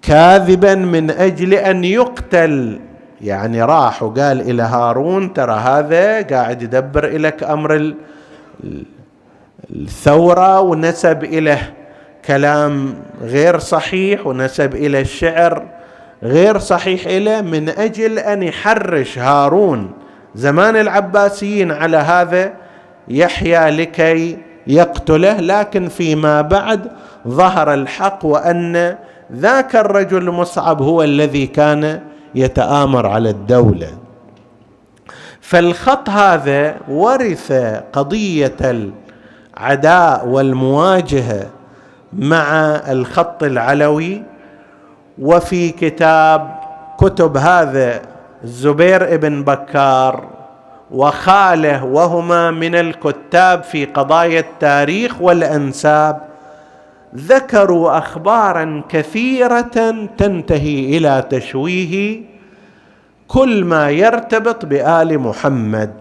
كاذبا 0.03 0.75
من 0.75 1.11
أجل 1.11 1.55
أن 1.55 1.85
يقتل. 1.85 2.81
يعني 3.21 3.63
راح 3.63 4.03
وقال 4.03 4.41
إلى 4.41 4.63
هارون 4.63 5.33
ترى 5.33 5.53
هذا 5.53 6.23
قاعد 6.23 6.63
يدبر 6.63 7.07
لك 7.19 7.43
أمر 7.43 7.95
الثورة 9.71 10.61
ونسب 10.61 11.25
إليه 11.25 11.75
كلام 12.25 12.95
غير 13.23 13.59
صحيح 13.59 14.27
ونسب 14.27 14.75
إلى 14.75 15.01
الشعر 15.01 15.67
غير 16.23 16.59
صحيح 16.59 17.07
له 17.07 17.41
من 17.41 17.69
أجل 17.69 18.19
أن 18.19 18.43
يحرش 18.43 19.19
هارون. 19.19 19.91
زمان 20.35 20.77
العباسيين 20.77 21.73
على 21.73 21.97
هذا 21.97 22.53
يحيى 23.09 23.71
لكي 23.71 24.39
يقتله 24.67 25.41
لكن 25.41 25.89
فيما 25.89 26.41
بعد 26.43 26.81
ظهر 27.29 27.75
الحق 27.75 28.25
وأن 28.25 28.97
ذاك 29.33 29.77
الرجل 29.77 30.31
مصعب 30.31 30.83
هو 30.83 31.03
الذي 31.03 31.47
كان 31.47 32.01
يتآمر 32.35 33.07
على 33.07 33.31
الدولة. 33.31 33.89
فالخط 35.41 36.09
هذا 36.09 36.77
ورث 36.89 37.53
قضية 37.93 38.57
العداء 39.57 40.27
والمواجهة 40.27 41.47
مع 42.13 42.47
الخط 42.89 43.43
العلوي 43.43 44.23
وفي 45.19 45.71
كتاب 45.71 46.55
كتب 46.99 47.37
هذا 47.37 48.01
الزبير 48.45 49.15
ابن 49.15 49.45
بكار 49.45 50.29
وخاله 50.93 51.85
وهما 51.85 52.51
من 52.51 52.75
الكتاب 52.75 53.63
في 53.63 53.85
قضايا 53.85 54.41
التاريخ 54.41 55.21
والأنساب 55.21 56.21
ذكروا 57.17 57.99
اخبارا 57.99 58.83
كثيرة 58.89 59.61
تنتهي 60.19 60.97
إلى 60.97 61.25
تشويه 61.31 62.23
كل 63.29 63.65
ما 63.65 63.91
يرتبط 63.91 64.65
بآل 64.65 65.19
محمد. 65.19 65.93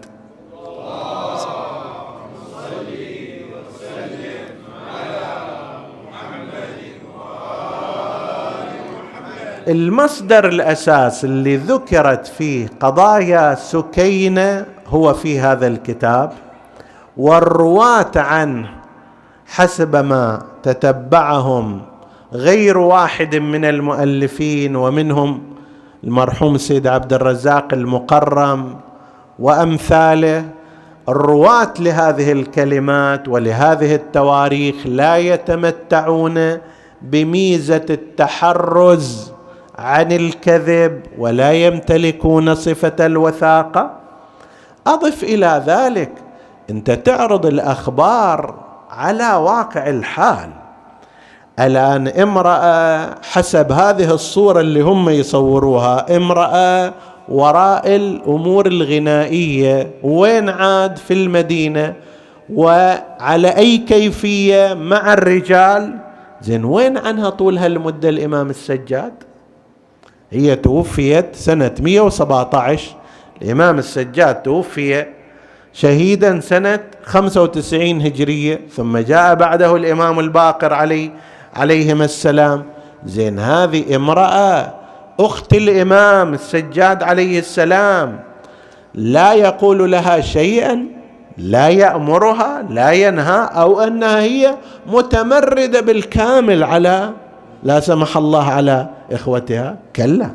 المصدر 9.68 10.48
الأساس 10.48 11.24
اللي 11.24 11.56
ذكرت 11.56 12.26
فيه 12.26 12.68
قضايا 12.80 13.54
سكينة 13.54 14.66
هو 14.90 15.14
في 15.14 15.40
هذا 15.40 15.66
الكتاب 15.66 16.32
والرواة 17.16 18.10
عنه 18.16 18.68
حسب 19.46 19.96
ما 19.96 20.42
تتبعهم 20.62 21.80
غير 22.32 22.78
واحد 22.78 23.36
من 23.36 23.64
المؤلفين 23.64 24.76
ومنهم 24.76 25.42
المرحوم 26.04 26.58
سيد 26.58 26.86
عبد 26.86 27.12
الرزاق 27.12 27.68
المقرم 27.72 28.76
وأمثاله. 29.38 30.44
الرواة 31.08 31.74
لهذه 31.78 32.32
الكلمات 32.32 33.28
ولهذه 33.28 33.94
التواريخ 33.94 34.74
لا 34.86 35.16
يتمتعون 35.16 36.58
بميزة 37.02 37.86
التحرز 37.90 39.32
عن 39.78 40.12
الكذب 40.12 41.00
ولا 41.18 41.52
يمتلكون 41.52 42.54
صفة 42.54 43.06
الوثاقة. 43.06 43.99
أضف 44.86 45.24
إلى 45.24 45.62
ذلك 45.66 46.12
أنت 46.70 46.90
تعرض 46.90 47.46
الأخبار 47.46 48.54
على 48.90 49.34
واقع 49.34 49.88
الحال. 49.88 50.50
الآن 51.60 52.08
امرأة 52.08 53.14
حسب 53.22 53.72
هذه 53.72 54.10
الصورة 54.14 54.60
اللي 54.60 54.80
هم 54.80 55.08
يصوروها 55.08 56.16
امرأة 56.16 56.92
وراء 57.28 57.96
الأمور 57.96 58.66
الغنائية 58.66 59.90
وين 60.02 60.48
عاد 60.48 60.96
في 60.96 61.14
المدينة؟ 61.14 61.94
وعلى 62.54 63.48
أي 63.56 63.78
كيفية 63.78 64.74
مع 64.74 65.12
الرجال؟ 65.12 65.98
زين 66.42 66.64
وين 66.64 66.98
عنها 66.98 67.30
طول 67.30 67.58
هالمدة 67.58 68.08
الإمام 68.08 68.50
السجاد؟ 68.50 69.12
هي 70.30 70.56
توفيت 70.56 71.36
سنة 71.36 71.74
117 71.80 72.96
الامام 73.42 73.78
السجاد 73.78 74.42
توفي 74.42 75.06
شهيدا 75.72 76.40
سنة 76.40 76.80
95 77.04 78.00
هجرية 78.00 78.60
ثم 78.76 78.98
جاء 78.98 79.34
بعده 79.34 79.76
الإمام 79.76 80.20
الباقر 80.20 80.72
عليه 80.72 81.10
عليهما 81.54 82.04
السلام. 82.04 82.64
زين 83.06 83.38
هذه 83.38 83.96
امرأة 83.96 84.74
أخت 85.20 85.54
الإمام 85.54 86.34
السجاد 86.34 87.02
عليه 87.02 87.38
السلام. 87.38 88.20
لا 88.94 89.32
يقول 89.32 89.90
لها 89.90 90.20
شيئا 90.20 90.86
لا 91.38 91.68
يأمرها 91.68 92.62
لا 92.70 92.90
ينهى 92.92 93.48
أو 93.52 93.80
أنها 93.80 94.20
هي 94.20 94.56
متمردة 94.86 95.80
بالكامل 95.80 96.64
على 96.64 97.10
لا 97.62 97.80
سمح 97.80 98.16
الله 98.16 98.50
على 98.50 98.88
إخوتها. 99.12 99.76
كلا. 99.96 100.30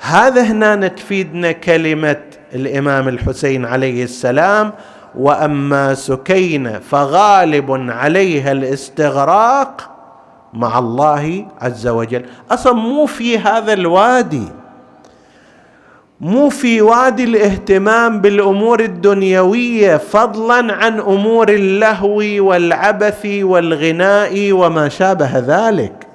هذا 0.00 0.42
هنا 0.42 0.88
تفيدنا 0.88 1.52
كلمة 1.52 2.16
الإمام 2.54 3.08
الحسين 3.08 3.64
عليه 3.64 4.04
السلام 4.04 4.72
وأما 5.18 5.94
سكينه 5.94 6.78
فغالب 6.78 7.90
عليها 7.90 8.52
الاستغراق 8.52 9.90
مع 10.54 10.78
الله 10.78 11.46
عز 11.60 11.86
وجل. 11.86 12.24
أصلا 12.50 12.72
مو 12.72 13.06
في 13.06 13.38
هذا 13.38 13.72
الوادي 13.72 14.48
مو 16.20 16.48
في 16.48 16.82
وادي 16.82 17.24
الاهتمام 17.24 18.20
بالأمور 18.20 18.80
الدنيوية 18.80 19.96
فضلا 19.96 20.74
عن 20.74 21.00
أمور 21.00 21.48
اللهو 21.48 22.18
والعبث 22.18 23.26
والغناء 23.26 24.52
وما 24.52 24.88
شابه 24.88 25.38
ذلك. 25.38 26.06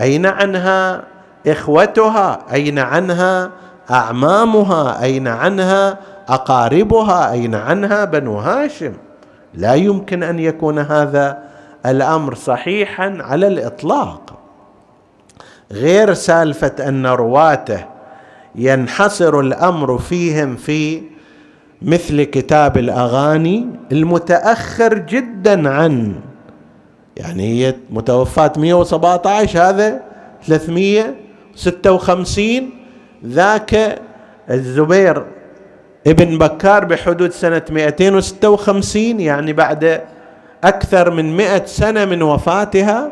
أين 0.00 0.26
عنها 0.26 1.02
إخوتها؟ 1.46 2.38
أين 2.52 2.78
عنها 2.78 3.50
أعمامها 3.90 5.02
أين 5.02 5.28
عنها؟ 5.28 5.98
أقاربها 6.28 7.32
أين 7.32 7.54
عنها؟ 7.54 8.04
بنو 8.04 8.38
هاشم. 8.38 8.92
لا 9.54 9.74
يمكن 9.74 10.22
أن 10.22 10.38
يكون 10.38 10.78
هذا 10.78 11.38
الأمر 11.86 12.34
صحيحا 12.34 13.18
على 13.20 13.46
الإطلاق. 13.46 14.32
غير 15.72 16.14
سالفة 16.14 16.88
أن 16.88 17.06
رواته 17.06 17.84
ينحصر 18.54 19.40
الأمر 19.40 19.98
فيهم 19.98 20.56
في 20.56 21.02
مثل 21.82 22.22
كتاب 22.22 22.78
الأغاني 22.78 23.66
المتأخر 23.92 24.98
جدا 24.98 25.70
عن 25.70 26.14
يعني 27.16 27.66
هي 27.66 27.74
متوفاة 27.90 28.52
117 28.56 29.60
هذا 29.62 30.02
356 30.46 32.70
ذاك 33.24 33.98
الزبير 34.50 35.24
ابن 36.06 36.38
بكار 36.38 36.84
بحدود 36.84 37.30
سنة 37.30 37.62
256 37.70 39.20
يعني 39.20 39.52
بعد 39.52 40.02
أكثر 40.64 41.10
من 41.10 41.36
مئة 41.36 41.64
سنة 41.66 42.04
من 42.04 42.22
وفاتها 42.22 43.10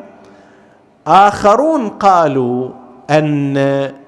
آخرون 1.07 1.89
قالوا 1.89 2.71
أن 3.11 3.55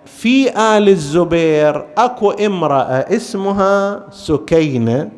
في 0.07 0.51
آل 0.51 0.89
الزبير 0.89 1.85
أكو 1.99 2.31
امرأة 2.31 3.05
اسمها 3.17 4.03
سكينة 4.11 5.09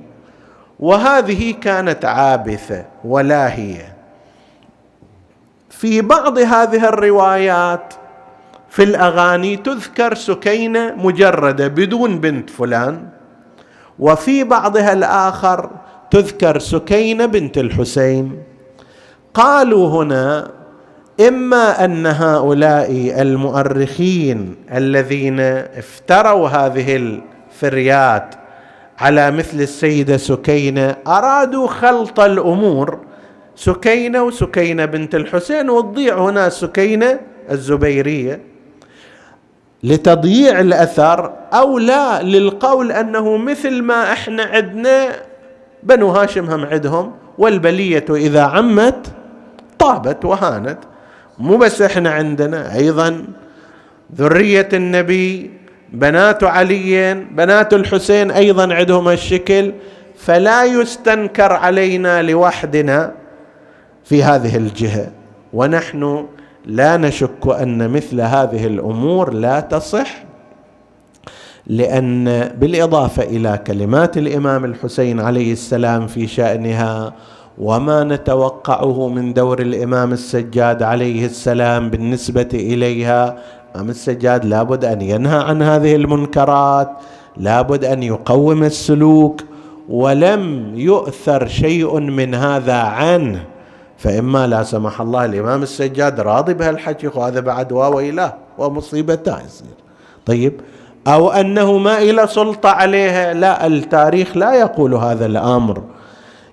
وهذه 0.81 1.55
كانت 1.61 2.05
عابثة 2.05 2.85
ولاهية. 3.05 3.95
في 5.71 6.01
بعض 6.01 6.39
هذه 6.39 6.89
الروايات 6.89 7.95
في 8.69 8.83
الأغاني 8.83 9.57
تذكر 9.57 10.15
سكينة 10.15 10.95
مجردة 10.97 11.69
بدون 11.69 12.19
بنت 12.19 12.51
فلان 12.51 13.09
وفي 13.99 14.45
بعضها 14.45 14.93
الآخر 14.93 15.71
تذكر 16.11 16.59
سكينة 16.59 17.27
بنت 17.27 17.59
الحسين. 17.59 18.43
قالوا 19.35 19.89
هنا 19.89 20.51
إما 21.29 21.85
أن 21.85 22.07
هؤلاء 22.07 22.91
المؤرخين 23.23 24.57
الذين 24.75 25.41
افتروا 25.41 26.49
هذه 26.49 26.97
الفريات 26.97 28.35
على 28.99 29.31
مثل 29.31 29.61
السيدة 29.61 30.17
سكينة 30.17 30.97
أرادوا 31.07 31.69
خلط 31.69 32.21
الأمور 32.21 32.99
سكينة 33.57 34.23
وسكينة 34.23 34.85
بنت 34.85 35.15
الحسين 35.15 35.71
وتضيع 35.71 36.19
هنا 36.19 36.49
سكينة 36.49 37.21
الزبيرية. 37.51 38.41
لتضييع 39.83 40.61
الأثر 40.61 41.33
أو 41.53 41.79
لا 41.79 42.23
للقول 42.23 42.93
أنه 42.93 43.37
مثل 43.37 43.83
ما 43.83 44.13
إحنا 44.13 44.43
عندنا 44.43 45.09
بنو 45.83 46.09
هاشم 46.09 46.45
هم 46.51 46.65
عندهم 46.65 47.13
والبلية 47.39 48.05
إذا 48.11 48.43
عمت 48.43 49.07
طابت 49.79 50.25
وهانت. 50.25 50.79
مو 51.39 51.57
بس 51.57 51.83
إحنا 51.83 52.11
عندنا 52.11 52.75
أيضا 52.77 53.25
ذرية 54.17 54.69
النبي 54.73 55.51
بنات 55.93 56.45
علي 56.45 57.15
بنات 57.15 57.75
الحسين 57.75 58.31
أيضا 58.31 58.75
عندهم 58.75 59.09
الشكل. 59.09 59.73
فلا 60.17 60.65
يستنكر 60.65 61.53
علينا 61.53 62.23
لوحدنا 62.23 63.15
في 64.05 64.23
هذه 64.23 64.57
الجهة. 64.57 65.11
ونحن 65.53 66.27
لا 66.69 66.97
نشك 66.97 67.47
أن 67.63 67.91
مثل 67.91 68.21
هذه 68.21 68.67
الأمور 68.67 69.33
لا 69.33 69.61
تصح 69.61 70.25
لأن 71.67 72.49
بالإضافة 72.61 73.23
إلى 73.23 73.61
كلمات 73.67 74.19
الإمام 74.19 74.65
الحسين 74.65 75.21
عليه 75.21 75.53
السلام 75.53 76.07
في 76.07 76.27
شأنها 76.27 77.13
وما 77.59 78.05
نتوقعه 78.05 79.09
من 79.09 79.33
دور 79.35 79.63
الإمام 79.63 80.13
السجاد 80.13 80.83
عليه 80.83 81.27
السلام 81.27 81.91
بالنسبة 81.91 82.49
إليها 82.55 83.37
الإمام 83.75 83.91
السجاد 83.91 84.45
لابد 84.45 84.85
أن 84.85 85.03
ينهى 85.03 85.39
عن 85.39 85.63
هذه 85.63 85.97
المنكرات 85.97 86.91
لابد 87.37 87.85
أن 87.85 88.03
يقوم 88.03 88.65
السلوك 88.65 89.41
ولم 89.89 90.73
يؤثر 90.75 91.47
شيء 91.47 92.01
من 92.01 92.35
هذا 92.35 92.79
عنه. 92.79 93.45
فإما 93.99 94.47
لا 94.47 94.63
سمح 94.63 95.01
الله 95.01 95.25
الإمام 95.25 95.63
السجاد 95.63 96.21
راضي 96.21 96.55
بهالحكي 96.55 97.07
وهذا 97.07 97.41
بعد 97.41 97.73
واويلاه 97.73 98.35
ومصيبته 98.59 99.37
يصير. 99.45 99.69
طيب 100.27 100.61
أو 101.07 101.31
أنه 101.31 101.79
ما 101.79 101.99
إلى 101.99 102.27
سلطة 102.27 102.69
عليها 102.69 103.35
لا 103.35 103.67
التاريخ 103.67 104.37
لا 104.37 104.55
يقول 104.55 104.95
هذا 104.95 105.27
الأمر. 105.27 105.83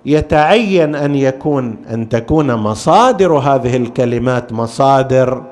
يتعين 0.06 0.96
أن 0.96 1.16
يكون 1.16 1.78
أن 1.94 2.10
تكون 2.10 2.54
مصادر 2.56 3.34
هذه 3.34 3.78
الكلمات 3.78 4.54
مصادر 4.54 5.44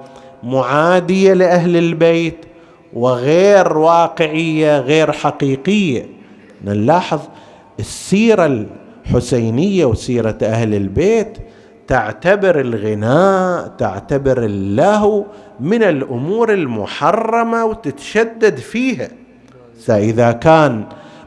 معادية 0.43 1.33
لأهل 1.33 1.77
البيت 1.77 2.45
وغير 2.93 3.77
واقعية 3.77 4.79
غير 4.79 5.11
حقيقية. 5.11 6.05
نلاحظ 6.65 7.19
السيرة 7.79 8.65
الحسينية 9.05 9.85
وسيرة 9.85 10.37
أهل 10.43 10.75
البيت 10.75 11.37
تعتبر 11.87 12.59
الغناء 12.59 13.67
تعتبر 13.77 14.43
اللهو 14.43 15.25
من 15.59 15.83
الأمور 15.83 16.53
المحرمة 16.53 17.65
وتتشدد 17.65 18.57
فيها. 18.57 19.09
فاذا 19.85 20.31
كان 20.31 20.83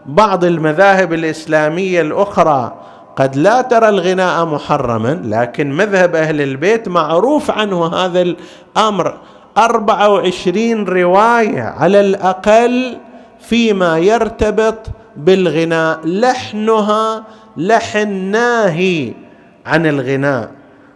بعض 0.07 0.45
المذاهب 0.45 1.13
الإسلامية 1.13 2.01
الأخرى 2.01 2.83
قد 3.17 3.37
لا 3.37 3.61
ترى 3.63 3.89
الغناء 3.89 4.45
محرما 4.45 5.21
لكن 5.25 5.73
مذهب 5.73 6.17
أهل 6.17 6.41
البيت 6.41 6.89
معروف 6.89 7.51
عنه 7.51 7.87
هذا 7.87 8.35
أربعة 9.59 10.09
وعشرين 10.09 10.85
رواية 10.85 11.63
على 11.63 12.01
الأقل 12.01 12.99
فيما 13.41 13.99
يرتبط 13.99 14.79
بالغناء 15.17 16.01
لحنها 16.05 17.25
لحن 17.57 18.09
ناهي. 18.09 19.26
عن 19.67 19.87
الغناء. 19.87 20.51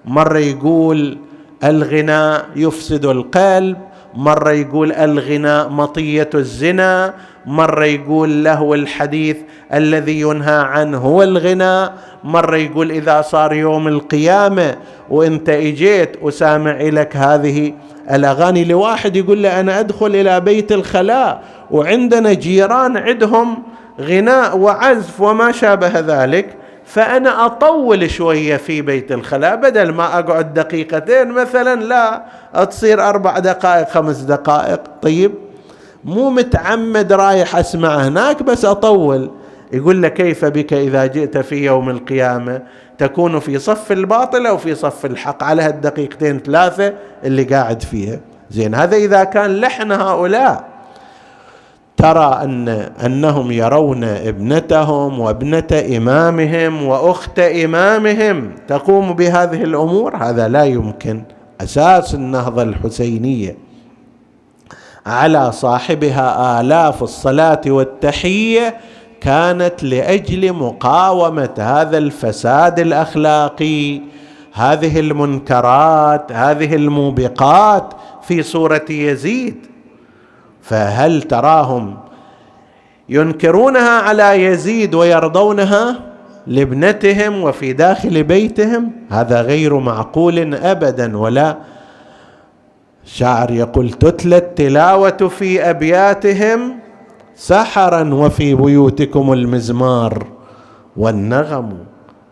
مرة 0.05 0.39
يقول 0.39 1.19
الغناء 1.65 2.47
يفسد 2.57 3.05
القلب 3.05 3.77
مرة 4.15 4.51
يقول 4.51 4.93
الغناء 4.93 5.69
مطية 5.69 6.31
الزنا 6.35 7.15
مرة 7.47 7.85
يقول 7.85 8.45
له 8.45 8.75
الحديث 8.75 9.37
الذي 9.75 10.21
ينهى 10.21 10.57
عنه 10.57 10.99
هو 10.99 11.23
الغناء 11.23 11.95
مرة 12.25 12.57
يقول 12.57 12.91
إذا 12.91 13.23
صار 13.23 13.53
يوم 13.53 13.89
القيامة 13.89 14.77
وإنت 15.11 15.49
إجيت 15.49 16.17
وسامع 16.23 16.83
لك 16.83 17.17
هذه 17.17 17.75
الأغاني 18.11 18.65
لواحد 18.65 19.17
يقول 19.17 19.43
له 19.43 19.61
أنا 19.61 19.81
أدخل 19.81 20.07
إلى 20.07 20.41
بيت 20.41 20.73
الخلاء 20.73 21.43
وعندنا 21.71 22.33
جيران 22.33 22.97
عندهم 22.97 23.63
غناء 24.01 24.59
وعزف 24.59 25.21
وما 25.21 25.53
شابه 25.53 26.01
ذلك. 26.01 26.60
فأنا 26.91 27.47
أطول 27.47 28.11
شوية 28.11 28.57
في 28.57 28.83
بيت 28.83 29.13
الخلاء. 29.13 29.57
بدل 29.57 29.93
ما 29.93 30.19
أقعد 30.19 30.55
دقيقتين 30.55 31.29
مثلا 31.29 31.83
لا 31.83 32.25
تصير 32.65 33.09
أربع 33.09 33.39
دقائق 33.39 33.89
خمس 33.89 34.17
دقائق. 34.17 34.81
طيب؟ 35.03 35.33
مو 36.05 36.31
متعمد 36.31 37.13
رايح 37.13 37.57
أسمع 37.57 37.97
هناك 37.97 38.43
بس 38.43 38.65
أطول. 38.65 39.31
يقول 39.73 40.03
لك 40.03 40.15
كيف 40.15 40.45
بك 40.45 40.73
إذا 40.73 41.07
جئت 41.07 41.39
في 41.39 41.65
يوم 41.65 41.91
القيامة؟ 41.91 42.63
تكون 42.99 43.39
في 43.39 43.59
صف 43.59 43.93
الباطل 43.93 44.47
أو 44.47 44.59
في 44.59 44.75
صف 44.75 45.07
الحق؟ 45.07 45.43
على 45.43 45.63
هالدقيقتين 45.63 46.39
ثلاثة 46.39 46.95
اللي 47.25 47.45
قاعد 47.45 47.83
فيها. 47.83 48.21
زين 48.51 48.75
هذا 48.75 48.97
إذا 48.97 49.25
كان 49.25 49.61
لحن 49.61 49.93
هؤلاء. 49.93 50.70
ترى 51.97 52.41
أن 52.45 52.69
أنهم 53.05 53.51
يرون 53.51 54.05
ابنتهم 54.05 55.21
وابنة 55.21 55.97
إمامهم 55.97 56.87
وأخت 56.87 57.39
إمامهم 57.39 58.53
تقوم 58.69 59.13
بهذه 59.13 59.63
الأمور؟ 59.63 60.17
هذا 60.17 60.49
لا 60.49 60.65
يمكن. 60.65 61.23
أساس 61.61 62.15
النهضة 62.15 62.63
الحسينية. 62.63 63.57
على 65.07 65.53
صاحبها 65.53 66.61
آلاف 66.61 67.03
الصلاة 67.03 67.61
والتحية 67.67 68.77
كانت 69.21 69.85
لأجل 69.85 70.53
مقاومة 70.53 71.55
هذا 71.59 71.99
الفساد 71.99 72.79
الأخلاقي. 72.79 74.01
هذه 74.53 75.01
المنكرات 75.01 76.33
هذه 76.33 76.75
الموبقات 76.75 77.95
في 78.23 78.43
صورة 78.43 78.85
يزيد. 78.91 79.67
فهل 80.63 81.23
تراهم 81.23 81.99
ينكرونها 83.09 84.01
على 84.01 84.45
يزيد 84.45 84.95
ويرضونها 84.95 86.01
لابنتهم 86.47 87.43
وفي 87.43 87.73
داخل 87.73 88.23
بيتهم؟ 88.23 88.93
هذا 89.11 89.41
غير 89.43 89.79
معقول 89.79 90.55
ابدا 90.55 91.19
ولا 91.19 91.57
شاعر 93.05 93.51
يقول 93.51 93.91
تتلى 93.91 94.37
التلاوة 94.37 95.29
في 95.39 95.71
أبياتهم 95.71 96.79
سحرا 97.35 98.15
وفي 98.15 98.55
بيوتكم 98.55 99.33
المزمار 99.33 100.27
والنغم. 100.97 101.79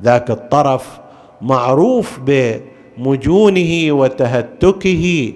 ذاك 0.02 0.30
الطرف 0.30 1.00
معروف 1.42 2.20
بمجونه 2.26 3.92
وتهتكه. 3.92 5.32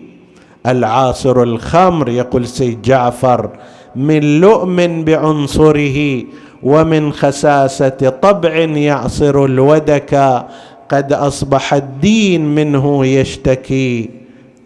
العاصر 0.66 1.42
الخمر 1.42 2.08
يقول 2.08 2.46
سيد 2.46 2.82
جعفر 2.82 3.50
من 3.96 4.40
لؤم 4.40 5.04
بعنصره 5.04 6.22
ومن 6.62 7.12
خساسة 7.12 8.12
طبع 8.22 8.54
يعصر 8.58 9.44
الودك 9.44 10.44
قد 10.88 11.12
أصبح 11.12 11.74
الدين 11.74 12.54
منه 12.54 13.06
يشتكي 13.06 14.10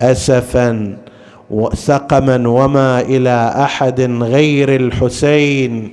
اسفا 0.02 0.96
سقما 1.74 2.48
وما 2.48 3.00
إلى 3.00 3.52
أحد 3.56 4.00
غير 4.22 4.76
الحسين. 4.76 5.92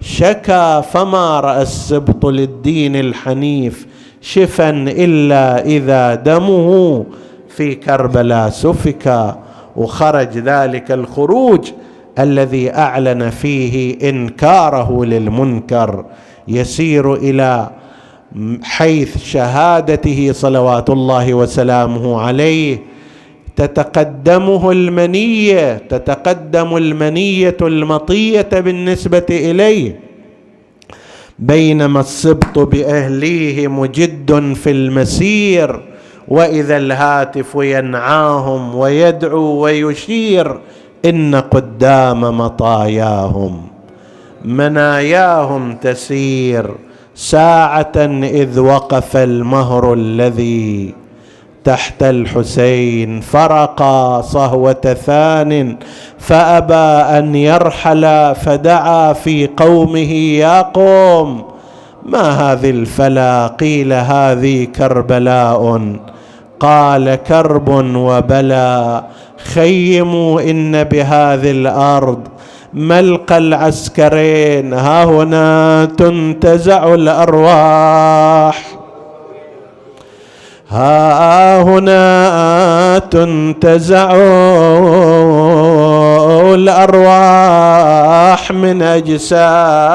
شكا 0.00 0.80
فما 0.80 1.40
رأى 1.40 1.62
السبط 1.62 2.26
للدين 2.26 2.96
الحنيف 2.96 3.86
شفا 4.20 4.70
إلا 4.88 5.64
إذا 5.64 6.14
دمه 6.14 7.04
في 7.48 7.74
كربلاء 7.74 8.50
سفك 8.50 9.34
وخرج 9.76 10.38
ذلك 10.38 10.92
الخروج 10.92 11.70
الذي 12.18 12.74
أعلن 12.74 13.30
فيه 13.30 14.08
إنكاره 14.10 15.04
للمنكر 15.04 16.04
يسير 16.48 17.14
إلى 17.14 17.70
حيث 18.62 19.24
شهادته 19.24 20.32
صلوات 20.32 20.90
الله 20.90 21.34
وسلامه 21.34 22.20
عليه. 22.20 22.78
تتقدمه 23.56 24.70
المنية 24.70 25.76
تتقدم 25.76 26.76
المنية 26.76 27.56
المطية 27.62 28.48
بالنسبة 28.52 29.26
إليه. 29.30 30.00
بينما 31.38 32.00
السبط 32.00 32.58
بأهليه 32.58 33.68
مجد 33.68 34.52
في 34.54 34.70
المسير. 34.70 35.93
وإذا 36.28 36.76
الهاتف 36.76 37.54
ينعاهم 37.54 38.74
ويدعو 38.74 39.42
ويشير 39.42 40.60
إن 41.04 41.34
قدام 41.34 42.38
مطاياهم 42.38 43.62
مناياهم 44.44 45.74
تسير 45.76 46.70
ساعة 47.14 47.92
إذ 48.22 48.60
وقف 48.60 49.16
المهر 49.16 49.92
الذي 49.92 50.94
تحت 51.64 52.02
الحسين 52.02 53.20
فرقا 53.20 54.20
صهوة 54.20 54.96
ثان 55.06 55.76
فأبى 56.18 57.18
أن 57.18 57.34
يرحل 57.34 58.34
فدعا 58.34 59.12
في 59.12 59.46
قومه 59.56 60.12
يا 60.12 60.62
قوم 60.62 61.53
ما 62.04 62.52
هذه 62.52 62.70
الفلا 62.70 63.46
قيل 63.46 63.92
هذه 63.92 64.64
كربلاء؟ 64.64 65.80
قال 66.60 67.14
كرب 67.14 67.68
وبلى 67.96 69.04
خيموا 69.54 70.40
إن 70.40 70.84
بهذه 70.84 71.50
الأرض 71.50 72.20
ملقى 72.74 73.38
العسكرين. 73.38 74.72
ها 74.72 75.04
هنا 75.04 75.84
تنتزع 75.84 76.94
الأرواح. 76.94 78.66
ها 80.68 81.62
هنا 81.62 82.98
تنتزع 82.98 84.14
الأرواح 86.54 88.52
من 88.52 88.82
أجسادها. 88.82 89.94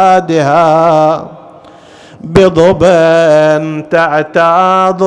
بضبا 2.21 3.81
تعتاض 3.91 5.03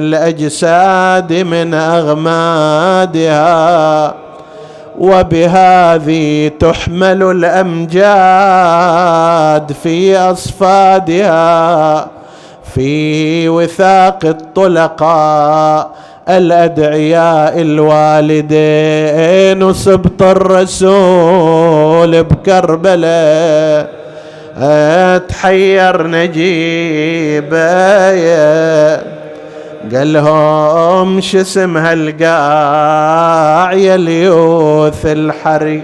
بالأجساد 0.00 1.32
من 1.32 1.74
أغمادها 1.74 3.54
وبهذه 4.98 6.50
تحمل 6.60 7.22
الأمجاد 7.22 8.02
في 9.82 10.18
أصفادها 10.18 12.06
في 12.74 13.48
وثاق 13.48 14.18
الطلقاء 14.24 15.90
الأدعياء 16.28 17.60
الوالدين 17.60 18.52
سبط 19.72 20.22
الرسول 20.22 22.22
بكربلاء. 22.22 23.99
تحير 25.28 26.06
نجيب 26.06 27.54
قال 29.94 30.12
لهم 30.12 31.20
شو 31.20 31.40
اسم 31.40 31.76
هالقاع 31.76 33.72
يا 33.72 33.94
اليوث 33.94 35.06
الحري؟ 35.06 35.82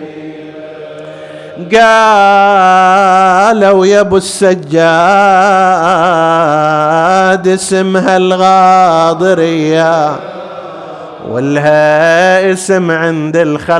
قالوا 1.72 2.66
يا 3.86 4.00
أبو 4.00 4.16
السجاد 4.16 4.68
اسمها 7.48 8.16
الغاضريه 8.16 9.76
ولها 11.30 12.52
اسم 12.52 12.90
عند 12.90 13.36
الخلايق 13.36 13.70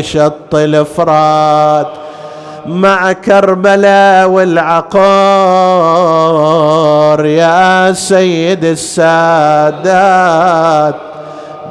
شط 0.00 0.54
الافراد 0.54 1.86
مع 2.68 3.12
كربلاء 3.12 4.28
والعقار 4.28 4.86
يا 7.26 7.92
سيد 7.92 8.64
السادات. 8.64 10.14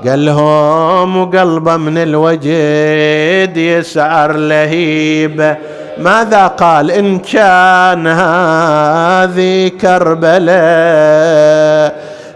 قالهم 0.07 1.17
وقلبه 1.17 1.77
من 1.77 1.97
الوجد 1.97 3.57
يسعر 3.57 4.31
لهيبه 4.31 5.55
ماذا 5.97 6.47
قال 6.47 6.91
إن 6.91 7.19
كان 7.19 8.07
هذه 8.07 9.71
كربلاء 9.81 10.55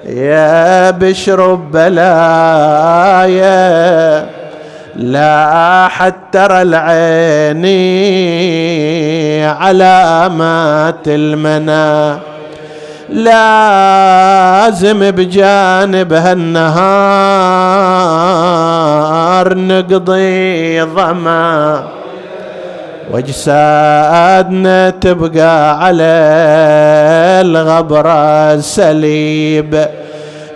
يا 0.05 0.91
بشر 0.91 1.53
بلايا. 1.55 1.99
لا 4.99 5.87
حتى 5.87 6.19
ترى 6.31 6.61
العين 6.61 7.65
علامات 9.45 11.07
المنى. 11.07 12.19
لازم 13.09 13.51
بجانب 15.11 16.13
هالنهار 16.13 16.77
نقضي 19.57 20.81
ظما 20.83 21.83
واجسادنا 23.11 24.89
تبقى 24.89 25.83
على 25.83 26.03
الغبرة 27.41 28.57
سليب. 28.57 29.85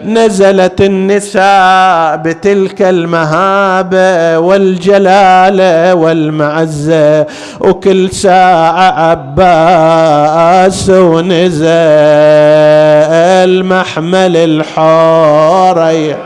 نزلت 0.06 0.82
النساء 0.82 2.16
بتلك 2.18 2.82
المهابة 2.82 4.40
والجلالة 4.40 5.96
والمعزة 5.96 7.26
وكل 7.60 8.10
ساعة 8.12 9.10
عباس 9.10 10.90
ونزل 10.90 11.64
محمل 13.66 14.38
الحورية 14.38 16.18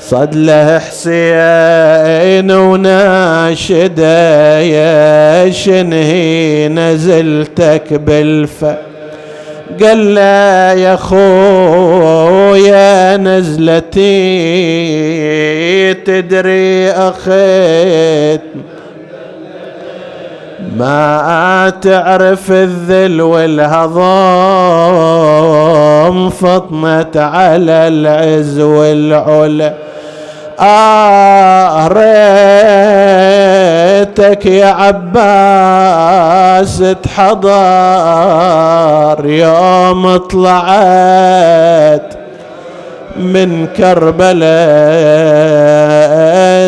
صد 0.00 0.34
له 0.34 0.78
حسين 0.78 2.50
وناشده 2.50 4.58
يا 4.60 5.50
شنهي 5.50 6.68
نزلتك 6.68 7.92
بالفأ 7.94 8.78
قال 9.76 10.14
لا 10.14 10.72
يا 10.72 10.96
خويا 10.96 11.16
نزلتي 13.16 14.04
تدري 15.94 16.90
أخيت. 16.90 18.40
ما 20.76 21.72
تعرف 21.82 22.50
الذل 22.50 23.20
والهضم 23.20 23.98
فطمت 26.30 27.16
على 27.16 27.88
العز 27.88 28.60
والعلا. 28.60 29.74
ريتك 33.08 34.46
يا 34.46 34.66
عباس 34.66 36.04
تحضر 37.02 37.56
يوم 39.26 40.16
طلعت 40.16 42.14
من 43.18 43.66
كربلاء 43.76 44.48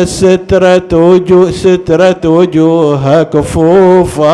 سترة 0.05 0.89
وجوه 0.93 1.51
سترة 1.51 2.21
وجوهها 2.25 3.23
كفوفا. 3.23 4.31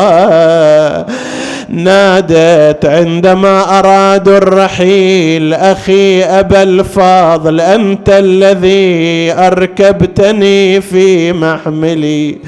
نادت 1.68 2.86
عندما 2.86 3.78
أرادوا 3.78 4.36
الرحيل 4.36 5.54
أخي 5.54 6.24
أبا 6.24 6.62
الفاضل 6.62 7.60
أنت 7.60 8.08
الذي 8.08 9.32
أركبتني 9.32 10.80
في 10.80 11.32
محملي. 11.32 12.38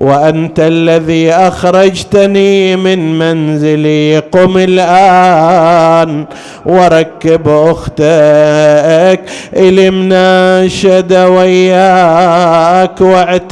وأنت 0.00 0.60
الذي 0.60 1.32
أخرجتني 1.32 2.76
من 2.76 3.18
منزلي. 3.18 4.18
قم 4.18 4.56
الآن 4.56 6.24
وركب 6.66 7.48
أختك 7.48 9.20
الي 9.56 9.90
مناشد 9.90 11.12
وياك 11.12 13.00
واعتاب. 13.00 13.50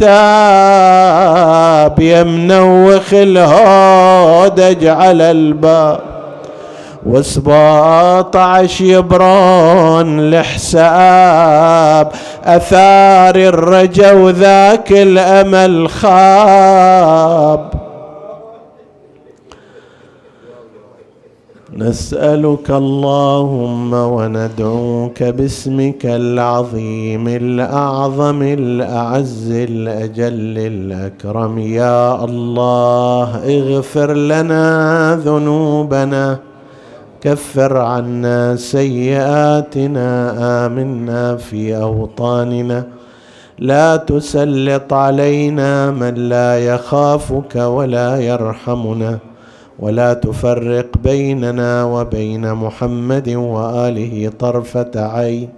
يا 2.01 2.23
منوخ 2.23 3.13
الهودج 3.13 4.87
على 4.87 5.31
الباب 5.31 6.18
وسباطعش 7.07 8.81
يبرون 8.81 10.31
لحساب 10.31 12.13
آثار 12.45 13.37
الرجا 13.37 14.13
وذاك 14.13 14.93
الأمل 14.93 15.89
خاب. 15.89 17.71
نسألك 21.77 22.71
اللهم 22.71 23.93
وندعوك 23.93 25.23
باسمك 25.23 26.07
العظيم 26.07 27.29
الأعظم 27.29 28.43
الأعز 28.43 29.51
الأجل 29.51 30.59
الأكرم. 30.59 31.59
يا 31.59 32.25
الله 32.25 33.41
اغفر 33.47 34.13
لنا 34.13 35.21
ذنوبنا 35.25 36.39
كفر 37.21 37.77
عنا 37.77 38.57
سيئاتنا 38.57 40.09
آمنا 40.67 41.37
في 41.37 41.77
أوطاننا. 41.77 42.87
لا 43.59 43.97
تسلط 43.97 44.93
علينا 44.93 45.91
من 45.91 46.15
لا 46.15 46.59
يخافك 46.59 47.57
ولا 47.57 48.21
يرحمنا. 48.21 49.19
ولا 49.79 50.15
تفرق 50.15 50.87
بيننا 51.05 51.85
وبين 51.85 52.55
محمد 52.55 53.29
وآله 53.29 54.33
طرفة 54.39 54.91
عين. 54.97 55.49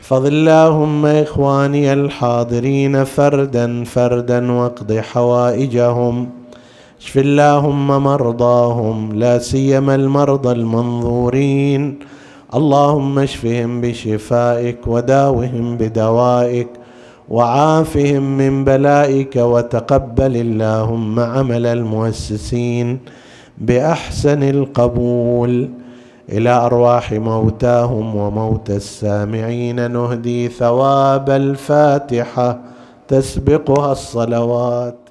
احفظ 0.00 0.26
اللهم 0.26 1.06
إخواني 1.06 1.92
الحاضرين 1.92 3.04
فردا 3.04 3.84
فردا 3.84 4.52
واقض 4.52 4.92
حوائجهم. 4.92 6.41
اشف 7.02 7.18
اللهم 7.18 7.88
مرضاهم 8.02 9.12
لا 9.12 9.38
سيما 9.38 9.94
المرضى 9.94 10.52
المنظورين. 10.52 11.98
اللهم 12.54 13.18
اشفهم 13.18 13.80
بشفائك 13.80 14.86
وداوهم 14.86 15.76
بدوائك 15.76 16.68
وعافهم 17.28 18.22
من 18.38 18.64
بلائك 18.64 19.36
وتقبل 19.36 20.36
اللهم 20.36 21.20
عمل 21.20 21.66
المؤسسين 21.66 22.98
بأحسن 23.58 24.42
القبول. 24.42 25.70
إلى 26.32 26.50
أرواح 26.50 27.12
موتاهم 27.12 28.16
وموت 28.16 28.70
السامعين 28.70 29.90
نهدي 29.90 30.48
ثواب 30.48 31.30
الفاتحة 31.30 32.60
تسبقها 33.08 33.92
الصلوات. 33.92 35.01